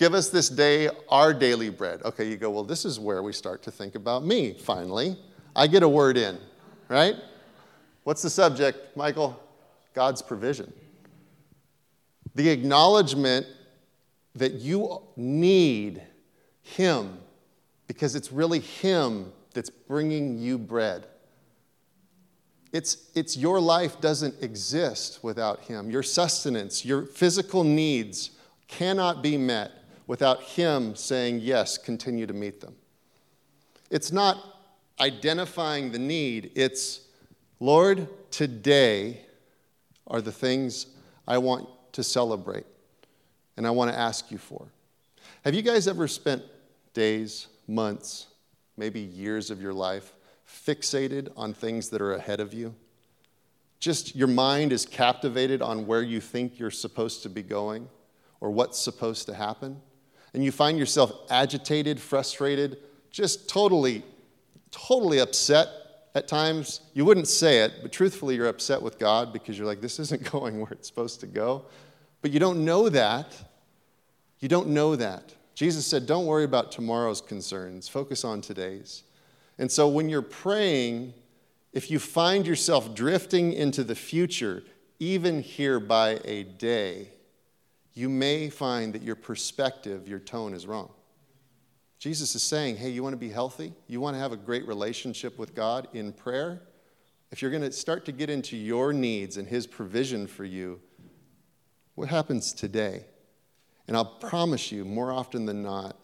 [0.00, 2.02] Give us this day our daily bread.
[2.02, 5.16] Okay, you go, well, this is where we start to think about me, finally.
[5.54, 6.40] I get a word in
[6.88, 7.14] right?
[8.02, 9.40] What's the subject, Michael?
[9.94, 10.72] God's provision.
[12.34, 13.46] The acknowledgement
[14.34, 16.02] that you need
[16.62, 17.18] Him
[17.86, 21.06] because it's really Him that's bringing you bread.
[22.72, 25.90] It's, it's your life doesn't exist without Him.
[25.90, 28.30] Your sustenance, your physical needs
[28.68, 29.72] cannot be met
[30.06, 32.74] without Him saying, Yes, continue to meet them.
[33.90, 34.56] It's not
[35.00, 37.00] identifying the need, it's,
[37.60, 39.20] Lord, today
[40.06, 40.86] are the things
[41.26, 42.66] I want to celebrate
[43.56, 44.66] and I want to ask you for.
[45.44, 46.42] Have you guys ever spent
[46.92, 48.26] days, months,
[48.76, 50.12] maybe years of your life
[50.48, 52.74] fixated on things that are ahead of you?
[53.78, 57.88] Just your mind is captivated on where you think you're supposed to be going
[58.40, 59.80] or what's supposed to happen.
[60.34, 62.78] And you find yourself agitated, frustrated,
[63.10, 64.02] just totally
[64.70, 65.68] totally upset
[66.14, 66.80] at times.
[66.92, 70.30] You wouldn't say it, but truthfully, you're upset with God because you're like, this isn't
[70.30, 71.64] going where it's supposed to go.
[72.22, 73.32] But you don't know that.
[74.40, 75.34] You don't know that.
[75.56, 79.04] Jesus said, don't worry about tomorrow's concerns, focus on today's.
[79.58, 81.14] And so when you're praying,
[81.72, 84.62] if you find yourself drifting into the future,
[85.00, 87.08] even here by a day,
[87.94, 90.90] you may find that your perspective, your tone is wrong.
[91.98, 93.72] Jesus is saying, hey, you want to be healthy?
[93.86, 96.60] You want to have a great relationship with God in prayer?
[97.30, 100.80] If you're going to start to get into your needs and His provision for you,
[101.94, 103.06] what happens today?
[103.88, 105.96] And I'll promise you, more often than not,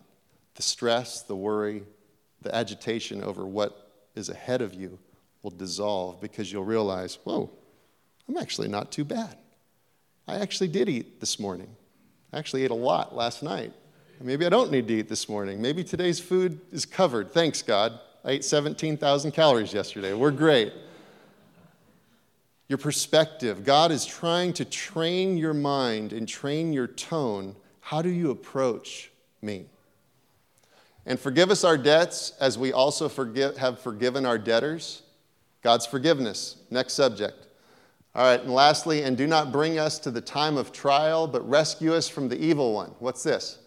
[0.55, 1.83] the stress, the worry,
[2.43, 4.99] the agitation over what is ahead of you
[5.43, 7.51] will dissolve because you'll realize, whoa,
[8.29, 9.37] I'm actually not too bad.
[10.29, 11.75] I actually did eat this morning.
[12.33, 13.73] I actually ate a lot last night.
[14.21, 15.61] Maybe I don't need to eat this morning.
[15.61, 17.33] Maybe today's food is covered.
[17.33, 17.99] Thanks, God.
[18.25, 20.15] I ate 17,000 calories yesterday.
[20.15, 20.73] We're great.
[22.69, 23.65] Your perspective.
[23.65, 27.57] God is trying to train your mind and train your tone.
[27.93, 29.11] How do you approach
[29.43, 29.67] me?
[31.05, 35.03] And forgive us our debts as we also forgive, have forgiven our debtors.
[35.61, 36.57] God's forgiveness.
[36.71, 37.49] Next subject.
[38.15, 41.47] All right, and lastly, and do not bring us to the time of trial, but
[41.47, 42.95] rescue us from the evil one.
[42.99, 43.59] What's this?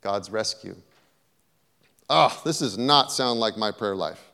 [0.00, 0.74] God's rescue.
[2.08, 4.30] Oh, this does not sound like my prayer life.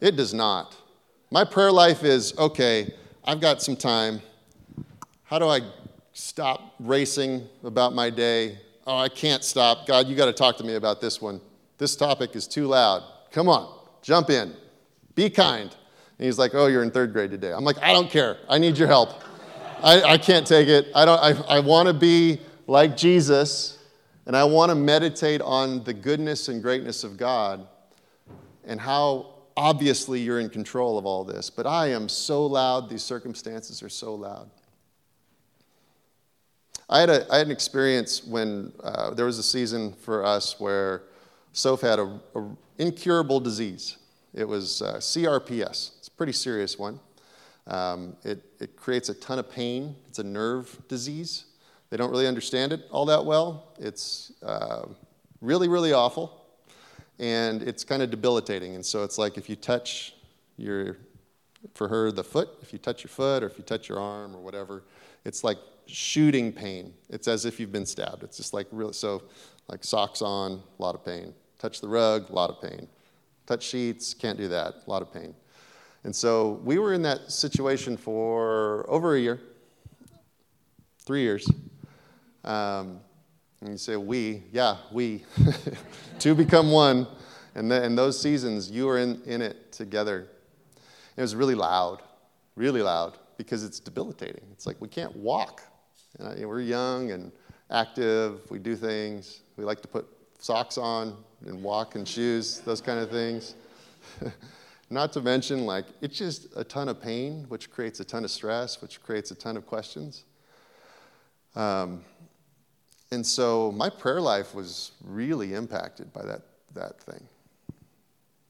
[0.00, 0.76] It does not.
[1.32, 2.94] My prayer life is okay,
[3.24, 4.22] I've got some time.
[5.24, 5.60] How do I
[6.18, 8.58] stop racing about my day?
[8.86, 9.86] Oh, I can't stop.
[9.86, 11.40] God, you got to talk to me about this one.
[11.78, 13.04] This topic is too loud.
[13.30, 14.52] Come on, jump in.
[15.14, 15.74] Be kind.
[16.18, 17.52] And he's like, Oh, you're in third grade today.
[17.52, 18.38] I'm like, I don't care.
[18.48, 19.22] I need your help.
[19.80, 20.88] I, I can't take it.
[20.92, 23.78] I, don't, I, I want to be like Jesus
[24.26, 27.64] and I want to meditate on the goodness and greatness of God
[28.64, 33.04] and how obviously you're in control of all this, but I am so loud, these
[33.04, 34.50] circumstances are so loud.
[36.90, 40.58] I had, a, I had an experience when uh, there was a season for us
[40.58, 41.02] where
[41.52, 43.98] Soph had an incurable disease.
[44.32, 45.98] It was uh, CRPS.
[45.98, 46.98] It's a pretty serious one.
[47.66, 49.96] Um, it, it creates a ton of pain.
[50.08, 51.44] It's a nerve disease.
[51.90, 53.74] They don't really understand it all that well.
[53.78, 54.86] It's uh,
[55.42, 56.46] really, really awful.
[57.18, 58.76] And it's kind of debilitating.
[58.76, 60.14] And so it's like if you touch
[60.56, 60.96] your,
[61.74, 64.34] for her, the foot, if you touch your foot or if you touch your arm
[64.34, 64.84] or whatever,
[65.26, 65.58] it's like
[65.88, 66.92] shooting pain.
[67.08, 68.22] It's as if you've been stabbed.
[68.22, 69.22] It's just like really, so
[69.68, 71.34] like socks on, a lot of pain.
[71.58, 72.86] Touch the rug, a lot of pain.
[73.46, 75.34] Touch sheets, can't do that, a lot of pain.
[76.04, 79.40] And so we were in that situation for over a year,
[81.00, 81.50] three years.
[82.44, 83.00] Um,
[83.60, 85.24] and you say, we, yeah, we.
[86.18, 87.06] Two become one.
[87.54, 90.28] And in those seasons, you were in, in it together.
[91.16, 92.02] It was really loud,
[92.54, 94.44] really loud, because it's debilitating.
[94.52, 95.62] It's like we can't walk.
[96.18, 97.32] We're young and
[97.70, 99.40] active, we do things.
[99.56, 100.06] We like to put
[100.38, 103.54] socks on and walk in shoes, those kind of things.
[104.90, 108.30] Not to mention, like, it's just a ton of pain, which creates a ton of
[108.30, 110.24] stress, which creates a ton of questions.
[111.54, 112.02] Um,
[113.10, 116.42] and so my prayer life was really impacted by that,
[116.74, 117.26] that thing.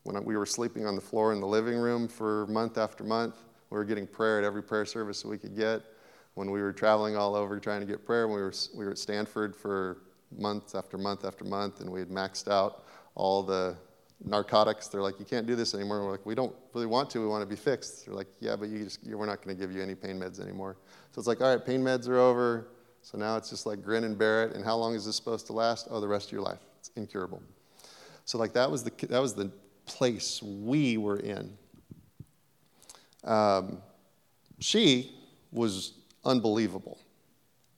[0.05, 3.35] When we were sleeping on the floor in the living room for month after month,
[3.71, 5.83] we were getting prayer at every prayer service we could get.
[6.39, 8.99] When we were traveling all over trying to get prayer, we were, we were at
[8.99, 10.03] Stanford for
[10.39, 12.85] month after month after month, and we had maxed out
[13.17, 13.77] all the
[14.25, 14.87] narcotics.
[14.87, 16.05] They're like, you can't do this anymore.
[16.05, 17.21] We're like, we don't really want to.
[17.21, 18.07] We want to be fixed.
[18.07, 20.39] They're like, yeah, but you just, we're not going to give you any pain meds
[20.39, 20.77] anymore.
[21.11, 22.69] So it's like, all right, pain meds are over.
[23.03, 24.55] So now it's just like grin and bear it.
[24.55, 25.89] And how long is this supposed to last?
[25.91, 26.61] Oh, the rest of your life.
[26.79, 27.43] It's incurable.
[28.27, 29.51] So like that was the that was the
[29.87, 31.59] place we were in.
[33.25, 33.83] Um,
[34.61, 35.17] she
[35.51, 35.95] was
[36.25, 36.99] unbelievable.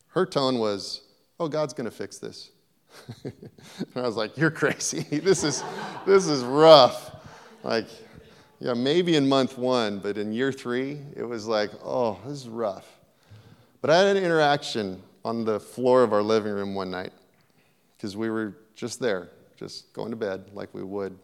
[0.08, 1.02] Her tone was,
[1.38, 2.50] "Oh, God's going to fix this."
[3.24, 3.32] and
[3.94, 5.02] I was like, "You're crazy.
[5.20, 5.62] this is
[6.06, 7.16] this is rough."
[7.62, 7.86] Like,
[8.58, 12.48] yeah, maybe in month one, but in year three, it was like, "Oh, this is
[12.48, 12.86] rough."
[13.80, 17.12] But I had an interaction on the floor of our living room one night
[17.96, 21.18] because we were just there, just going to bed like we would.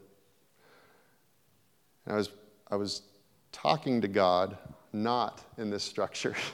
[2.04, 2.30] And I was,
[2.70, 3.02] I was
[3.52, 4.56] talking to God,
[4.92, 6.34] not in this structure.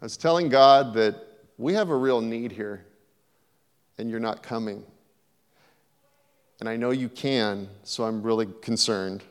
[0.00, 1.16] I was telling God that
[1.58, 2.86] we have a real need here,
[3.98, 4.82] and you're not coming.
[6.58, 9.22] And I know you can, so I'm really concerned.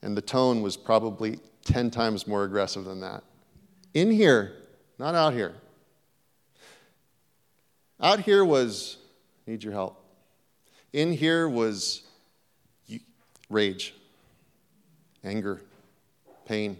[0.00, 3.22] And the tone was probably 10 times more aggressive than that.
[3.92, 4.54] In here,
[4.98, 5.54] not out here.
[8.00, 8.96] Out here was,
[9.46, 10.02] need your help.
[10.92, 12.02] In here was
[13.50, 13.94] rage,
[15.22, 15.60] anger,
[16.46, 16.78] pain.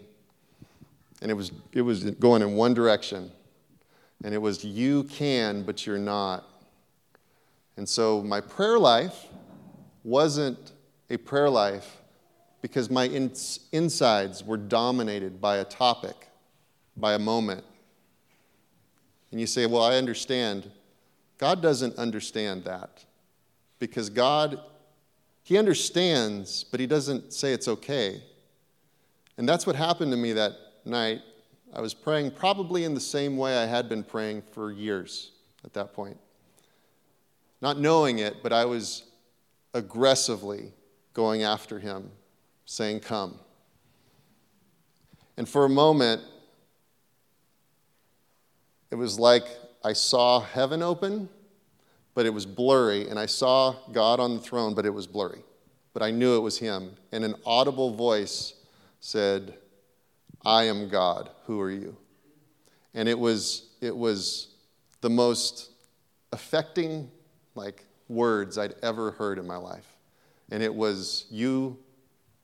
[1.21, 3.31] And it was, it was going in one direction.
[4.23, 6.45] And it was, you can, but you're not.
[7.75, 9.27] And so my prayer life
[10.03, 10.73] wasn't
[11.09, 11.97] a prayer life
[12.61, 16.27] because my ins- insides were dominated by a topic,
[16.95, 17.63] by a moment.
[19.31, 20.71] And you say, well, I understand.
[21.37, 23.05] God doesn't understand that
[23.79, 24.59] because God,
[25.43, 28.23] He understands, but He doesn't say it's okay.
[29.37, 30.53] And that's what happened to me that
[30.87, 31.21] night.
[31.73, 35.31] I was praying probably in the same way I had been praying for years
[35.63, 36.17] at that point.
[37.61, 39.03] Not knowing it, but I was
[39.73, 40.71] aggressively
[41.13, 42.11] going after Him,
[42.65, 43.39] saying, Come.
[45.35, 46.21] And for a moment,
[48.89, 49.43] it was like
[49.83, 51.29] I saw heaven open,
[52.13, 55.43] but it was blurry, and I saw God on the throne, but it was blurry.
[55.93, 56.95] But I knew it was Him.
[57.11, 58.53] And an audible voice
[58.99, 59.55] said,
[60.47, 61.29] I am God.
[61.45, 61.97] Who are you?
[62.93, 64.47] And it was, it was
[65.01, 65.71] the most
[66.31, 67.11] affecting
[67.53, 69.97] like words I'd ever heard in my life.
[70.49, 71.77] And it was, you,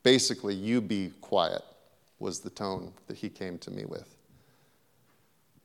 [0.03, 1.61] basically, you be quiet,
[2.19, 4.17] was the tone that he came to me with.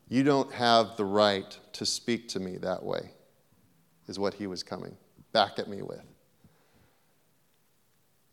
[0.08, 3.10] You don't have the right to speak to me that way,
[4.06, 4.96] is what he was coming
[5.32, 6.04] back at me with.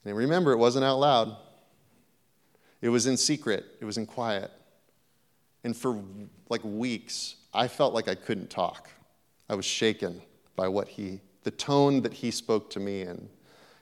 [0.06, 1.38] And remember, it wasn't out loud,
[2.82, 4.52] it was in secret, it was in quiet.
[5.64, 6.02] And for
[6.50, 8.90] like weeks, I felt like I couldn't talk.
[9.50, 10.22] I was shaken
[10.56, 13.30] by what he, the tone that he spoke to me in.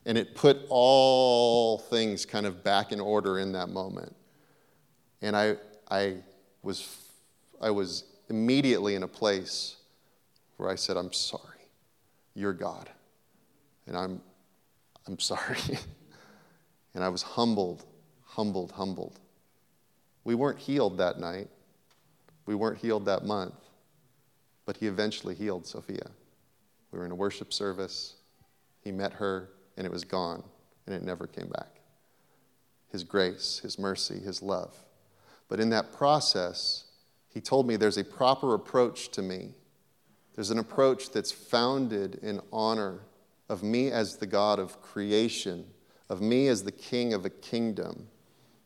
[0.06, 4.16] And it put all things kind of back in order in that moment.
[5.22, 5.56] And I,
[5.90, 6.18] I
[6.62, 7.04] was
[7.64, 9.78] I was immediately in a place
[10.58, 11.42] where I said, I'm sorry.
[12.36, 12.90] You're God.
[13.88, 14.22] And I'm,
[15.08, 15.58] I'm sorry.
[16.96, 17.86] And I was humbled,
[18.36, 19.20] humbled, humbled.
[20.24, 21.50] We weren't healed that night.
[22.46, 23.56] We weren't healed that month.
[24.66, 26.10] But he eventually healed Sophia.
[26.92, 28.16] We were in a worship service.
[28.82, 30.44] He met her, and it was gone,
[30.86, 31.70] and it never came back.
[32.92, 34.76] His grace, His mercy, His love.
[35.50, 36.86] But in that process,
[37.30, 39.54] He told me there's a proper approach to me.
[40.36, 43.02] There's an approach that's founded in honor
[43.50, 45.66] of me as the God of creation,
[46.10, 48.08] of me as the king of a kingdom,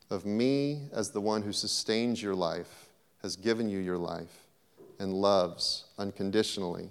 [0.10, 2.90] of me as the one who sustains your life,
[3.22, 4.48] has given you your life,
[5.00, 6.90] and loves unconditionally.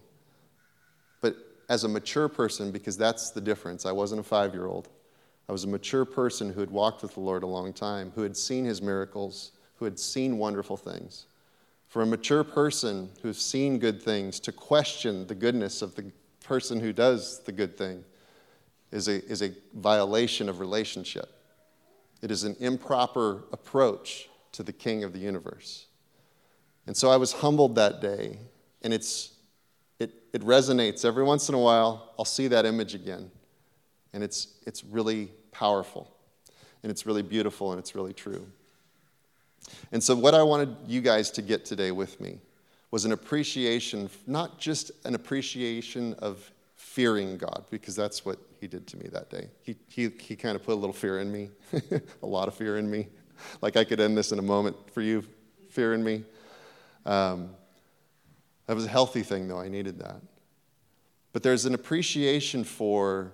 [1.20, 1.36] But
[1.68, 4.88] as a mature person, because that's the difference, I wasn't a five year old.
[5.48, 8.22] I was a mature person who had walked with the Lord a long time, who
[8.22, 11.26] had seen his miracles, who had seen wonderful things.
[11.88, 16.10] For a mature person who's seen good things to question the goodness of the
[16.42, 18.04] person who does the good thing
[18.90, 21.36] is a, is a violation of relationship.
[22.26, 25.86] It is an improper approach to the King of the universe.
[26.88, 28.40] And so I was humbled that day,
[28.82, 29.30] and it's,
[30.00, 32.14] it, it resonates every once in a while.
[32.18, 33.30] I'll see that image again,
[34.12, 36.16] and it's, it's really powerful,
[36.82, 38.44] and it's really beautiful, and it's really true.
[39.92, 42.40] And so, what I wanted you guys to get today with me
[42.90, 48.96] was an appreciation, not just an appreciation of fearing God, because that's what did to
[48.96, 49.48] me that day.
[49.62, 51.50] He, he, he kind of put a little fear in me,
[52.22, 53.08] a lot of fear in me.
[53.60, 55.24] Like I could end this in a moment for you,
[55.70, 56.24] fear in me.
[57.04, 57.50] Um,
[58.66, 59.60] that was a healthy thing, though.
[59.60, 60.20] I needed that.
[61.32, 63.32] But there's an appreciation for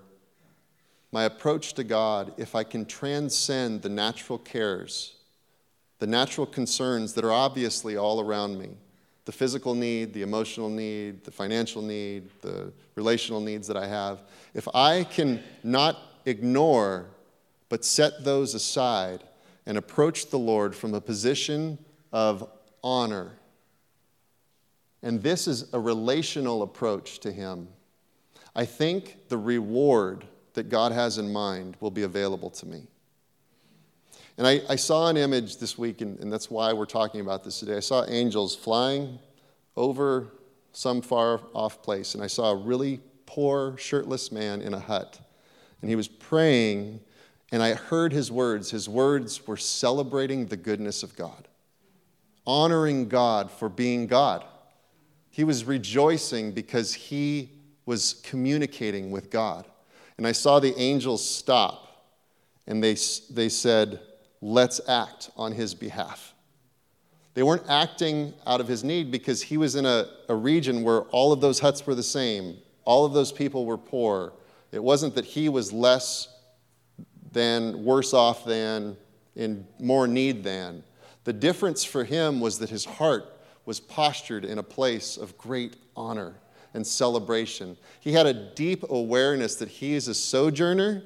[1.11, 5.15] my approach to God if I can transcend the natural cares,
[5.99, 8.77] the natural concerns that are obviously all around me
[9.25, 14.21] the physical need, the emotional need, the financial need, the relational needs that I have,
[14.53, 17.07] if I can not ignore
[17.69, 19.23] but set those aside
[19.65, 21.77] and approach the Lord from a position
[22.11, 22.47] of
[22.83, 23.31] honor,
[25.01, 27.67] and this is a relational approach to Him,
[28.55, 32.87] I think the reward that God has in mind will be available to me.
[34.37, 37.43] And I, I saw an image this week, and, and that's why we're talking about
[37.43, 37.77] this today.
[37.77, 39.19] I saw angels flying
[39.75, 40.27] over
[40.71, 45.19] some far off place, and I saw a really poor, shirtless man in a hut.
[45.81, 46.99] And he was praying,
[47.51, 48.71] and I heard his words.
[48.71, 51.47] His words were celebrating the goodness of God,
[52.47, 54.43] honoring God for being God.
[55.29, 57.49] He was rejoicing because he
[57.85, 59.67] was communicating with God.
[60.17, 62.07] And I saw the angels stop,
[62.65, 62.95] and they,
[63.29, 63.99] they said,
[64.43, 66.33] let's act on his behalf.
[67.33, 71.03] They weren't acting out of his need because he was in a, a region where
[71.03, 74.33] all of those huts were the same, all of those people were poor.
[74.73, 76.27] It wasn't that he was less
[77.31, 78.97] than, worse off than,
[79.35, 80.83] in more need than.
[81.23, 83.25] The difference for him was that his heart
[83.65, 86.35] was postured in a place of great honor
[86.73, 87.77] and celebration.
[88.01, 91.03] He had a deep awareness that he is a sojourner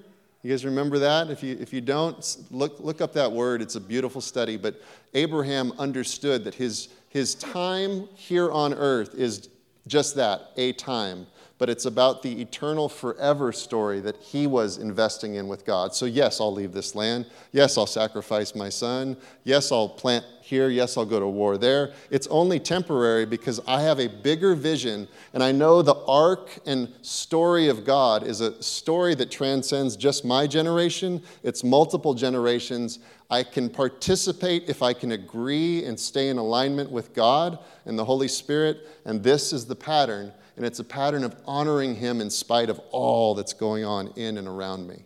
[0.48, 1.30] you guys remember that?
[1.30, 3.62] If you, if you don't, look, look up that word.
[3.62, 4.56] It's a beautiful study.
[4.56, 4.82] But
[5.14, 9.50] Abraham understood that his, his time here on earth is
[9.88, 11.28] just that, a time.
[11.60, 15.96] But it's about the eternal forever story that he was investing in with God.
[15.96, 17.26] So, yes, I'll leave this land.
[17.52, 19.18] Yes, I'll sacrifice my son.
[19.44, 20.70] Yes, I'll plant here.
[20.70, 21.94] Yes, I'll go to war there.
[22.12, 26.90] It's only temporary because I have a bigger vision, and I know the arc and
[27.02, 33.00] story of God is a story that transcends just my generation, it's multiple generations.
[33.30, 38.06] I can participate if I can agree and stay in alignment with God and the
[38.06, 40.32] Holy Spirit, and this is the pattern.
[40.58, 44.38] And it's a pattern of honoring Him in spite of all that's going on in
[44.38, 45.06] and around me.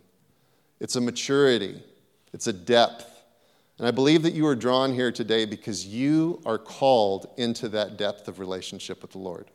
[0.79, 1.83] It's a maturity,
[2.33, 3.11] it's a depth,
[3.81, 7.97] and I believe that you are drawn here today because you are called into that
[7.97, 9.49] depth of relationship with the Lord.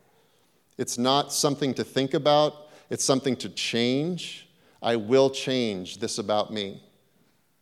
[0.77, 4.49] It's not something to think about, it's something to change.
[4.81, 6.83] I will change this about me.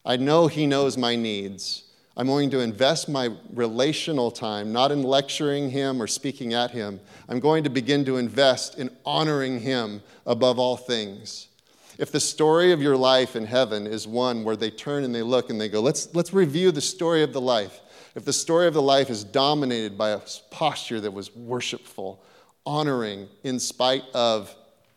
[0.04, 1.85] I know He knows my needs.
[2.18, 7.02] I'm going to invest my relational time, not in lecturing Him or speaking at Him.
[7.28, 11.50] I'm going to begin to invest in honoring Him above all things.
[11.98, 15.22] If the story of your life in heaven is one where they turn and they
[15.24, 17.82] look and they go, let's, let's review the story of the life.
[18.16, 22.24] If the story of the life is dominated by a posture that was worshipful,
[22.66, 24.56] honoring in spite of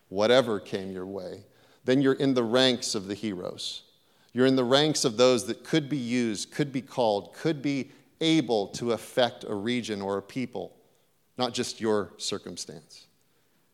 [0.09, 1.45] whatever came your way,
[1.85, 3.83] then you're in the ranks of the heroes.
[4.39, 7.91] You're in the ranks of those that could be used, could be called, could be
[8.21, 10.77] able to affect a region or a people,
[11.37, 13.09] not just your circumstance.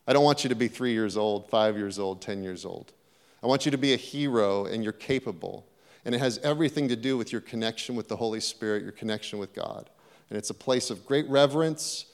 [0.07, 2.95] I don't want you to be three years old, five years old, 10 years old.
[3.43, 5.67] I want you to be a hero and you're capable.
[6.07, 9.39] And it has everything to do with your connection with the Holy Spirit, your connection
[9.39, 9.91] with God.
[10.31, 12.07] And it's a place of great reverence,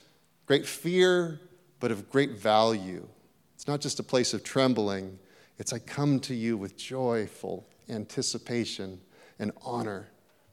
[0.46, 1.38] great fear,
[1.78, 3.07] but of great value.
[3.55, 5.20] It's not just a place of trembling,
[5.57, 9.01] it's I come to you with joyful anticipation
[9.38, 10.09] and honor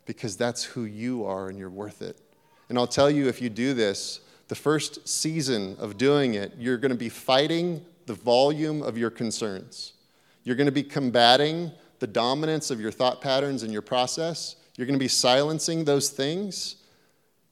[0.05, 2.19] because that's who you are and you're worth it.
[2.69, 6.77] And I'll tell you, if you do this, the first season of doing it, you're
[6.77, 9.93] going to be fighting the volume of your concerns.
[10.43, 14.55] You're going to be combating the dominance of your thought patterns and your process.
[14.77, 16.77] You're going to be silencing those things.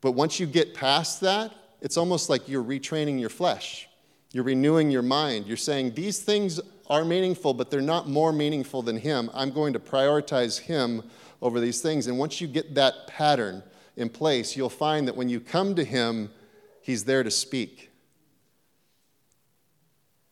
[0.02, 3.90] But once you get past that, it's almost like you're retraining your flesh.
[4.32, 5.48] You're renewing your mind.
[5.48, 9.30] You're saying, These things are meaningful, but they're not more meaningful than Him.
[9.34, 11.04] I'm going to prioritize Him
[11.42, 12.08] over these things.
[12.08, 13.64] And once you get that pattern
[13.96, 16.30] in place, you'll find that when you come to Him,
[16.82, 17.92] He's there to speak.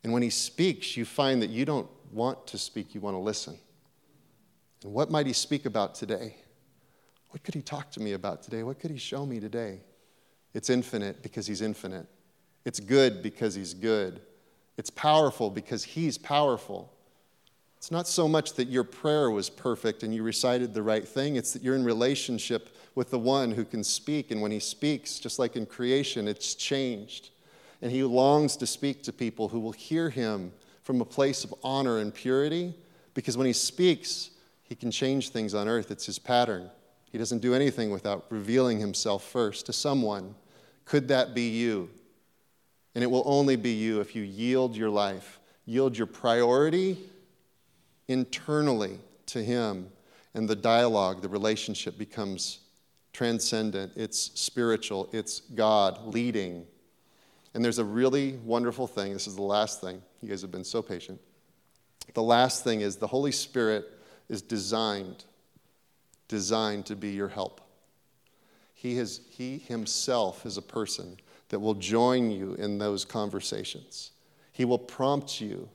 [0.04, 3.20] And when He speaks, you find that you don't want to speak, you want to
[3.20, 3.58] listen.
[4.84, 6.36] And what might He speak about today?
[7.30, 8.62] What could He talk to me about today?
[8.64, 9.80] What could He show me today?
[10.54, 12.06] It's infinite because He's infinite.
[12.66, 14.22] It's good because He's good.
[14.78, 16.92] It's powerful because He's powerful.
[17.78, 21.36] It's not so much that your prayer was perfect and you recited the right thing,
[21.36, 24.32] it's that you're in relationship with the one who can speak.
[24.32, 27.32] And when he speaks, just like in creation, it's changed.
[27.82, 30.54] And he longs to speak to people who will hear him
[30.84, 32.74] from a place of honor and purity
[33.14, 34.30] because when he speaks,
[34.64, 35.92] he can change things on earth.
[35.92, 36.70] It's his pattern.
[37.12, 40.36] He doesn't do anything without revealing himself first to someone.
[40.86, 41.90] Could that be you?
[42.96, 46.98] And it will only be you if you yield your life, yield your priority
[48.08, 49.90] internally to Him,
[50.34, 52.60] and the dialogue, the relationship becomes
[53.14, 56.66] transcendent, it's spiritual, it's God leading.
[57.54, 59.14] And there's a really wonderful thing.
[59.14, 60.02] This is the last thing.
[60.22, 61.22] You guys have been so patient.
[62.16, 63.86] The last thing is the Holy Spirit
[64.28, 65.26] is designed,
[66.28, 67.62] designed to be your help.
[68.74, 71.18] He, has, he himself is a person
[71.54, 74.12] that will join you in those conversations.
[74.52, 75.70] He will prompt you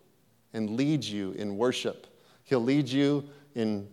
[0.53, 2.09] and lead you in worship
[2.49, 3.89] He'll lead you in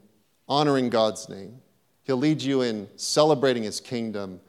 [0.47, 1.59] honoring God's name.
[2.03, 4.39] He'll lead you in celebrating His kingdom,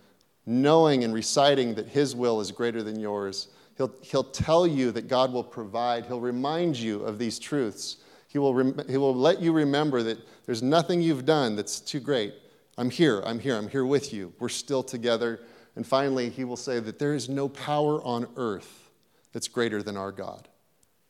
[0.46, 3.48] knowing and reciting that His will is greater than yours.
[3.76, 6.06] He'll, he'll tell you that God will provide.
[6.06, 7.96] He'll remind you of these truths.
[8.28, 11.98] He will, rem- he will let you remember that there's nothing you've done that's too
[11.98, 12.32] great.
[12.78, 14.32] I'm here, I'm here, I'm here with you.
[14.38, 15.40] We're still together.
[15.76, 18.90] And finally, he will say that there is no power on earth
[19.32, 20.48] that's greater than our God.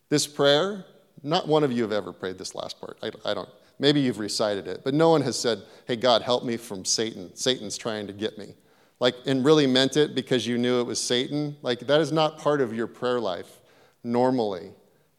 [0.09, 0.85] This prayer
[1.23, 2.99] not one of you have ever prayed this last part.
[3.03, 3.49] I, I don't.
[3.79, 7.35] Maybe you've recited it, but no one has said, Hey, God, help me from Satan.
[7.35, 8.55] Satan's trying to get me.
[9.01, 11.57] Like, and really meant it because you knew it was Satan.
[11.61, 13.61] Like, that is not part of your prayer life
[14.03, 14.71] normally.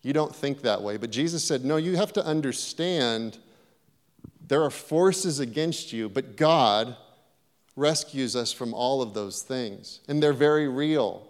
[0.01, 0.97] You don't think that way.
[0.97, 3.37] But Jesus said, No, you have to understand
[4.47, 6.95] there are forces against you, but God
[7.77, 10.01] rescues us from all of those things.
[10.09, 11.25] And they're very real.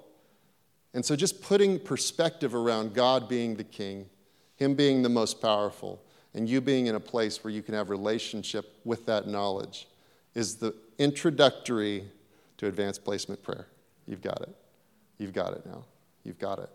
[0.95, 4.09] And so just putting perspective around God being the king
[4.57, 6.01] him being the most powerful,
[6.33, 9.87] and you being in a place where you can have relationship with that knowledge
[10.33, 12.03] is the introductory
[12.57, 13.67] to advanced placement prayer.
[14.07, 14.55] You've got it.
[15.19, 15.85] You've got it now.
[16.23, 16.69] You've got it.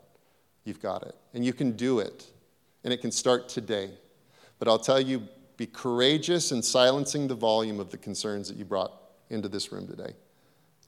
[0.65, 1.15] You've got it.
[1.35, 2.27] And you can do it.
[2.85, 3.91] And it can start today.
[4.59, 8.65] But I'll tell you, be courageous in silencing the volume of the concerns that you
[8.65, 9.02] brought
[9.33, 10.15] into this room today.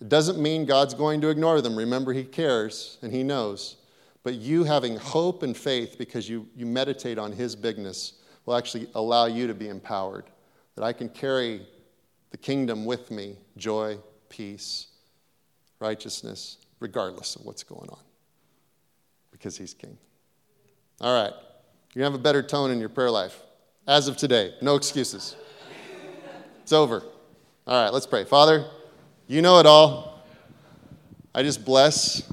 [0.01, 1.76] It doesn't mean God's going to ignore them.
[1.76, 3.76] Remember, He cares and He knows.
[4.22, 8.14] But you having hope and faith because you, you meditate on His bigness
[8.47, 10.24] will actually allow you to be empowered.
[10.76, 11.66] That I can carry
[12.30, 14.88] the kingdom with me joy, peace,
[15.78, 18.01] righteousness, regardless of what's going on.
[19.30, 19.97] Because He's King.
[21.01, 21.32] All right.
[21.95, 23.40] You're going to have a better tone in your prayer life.
[23.86, 25.36] As of today, no excuses.
[26.62, 27.05] It's over.
[27.67, 28.25] All right, let's pray.
[28.25, 28.67] Father,
[29.27, 30.23] you know it all.
[31.35, 32.31] I just bless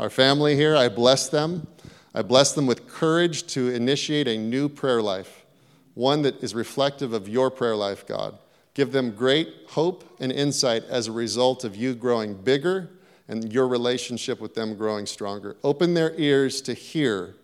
[0.00, 1.68] our family here, I bless them.
[2.12, 5.46] I bless them with courage to initiate a new prayer life,
[5.94, 8.36] one that is reflective of your prayer life, God.
[8.74, 12.90] Give them great hope and insight as a result of you growing bigger
[13.28, 15.56] and your relationship with them growing stronger.
[15.62, 17.36] Open their ears to hear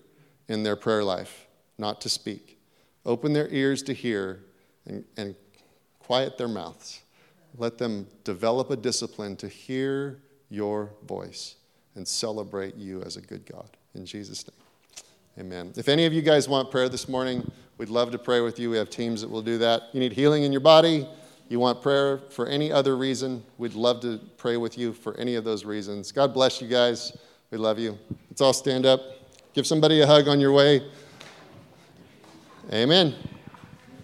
[0.49, 1.47] in their prayer life,
[1.79, 2.59] not to speak.
[3.07, 4.41] Open their ears to hear
[4.85, 5.37] and, and
[6.01, 7.03] quiet their mouths.
[7.61, 11.57] Let them develop a discipline to hear your voice
[11.95, 13.77] and celebrate you as a good God.
[13.95, 15.47] In Jesus' name.
[15.47, 15.73] Amen.
[15.77, 18.71] If any of you guys want prayer this morning, we'd love to pray with you.
[18.71, 19.83] We have teams that will do that.
[19.93, 21.07] You need healing in your body,
[21.51, 25.35] you want prayer for any other reason, we'd love to pray with you for any
[25.35, 26.13] of those reasons.
[26.13, 27.17] God bless you guys.
[27.51, 27.99] We love you.
[28.31, 29.01] Let's all stand up.
[29.53, 30.89] Give somebody a hug on your way.
[32.73, 33.15] Amen.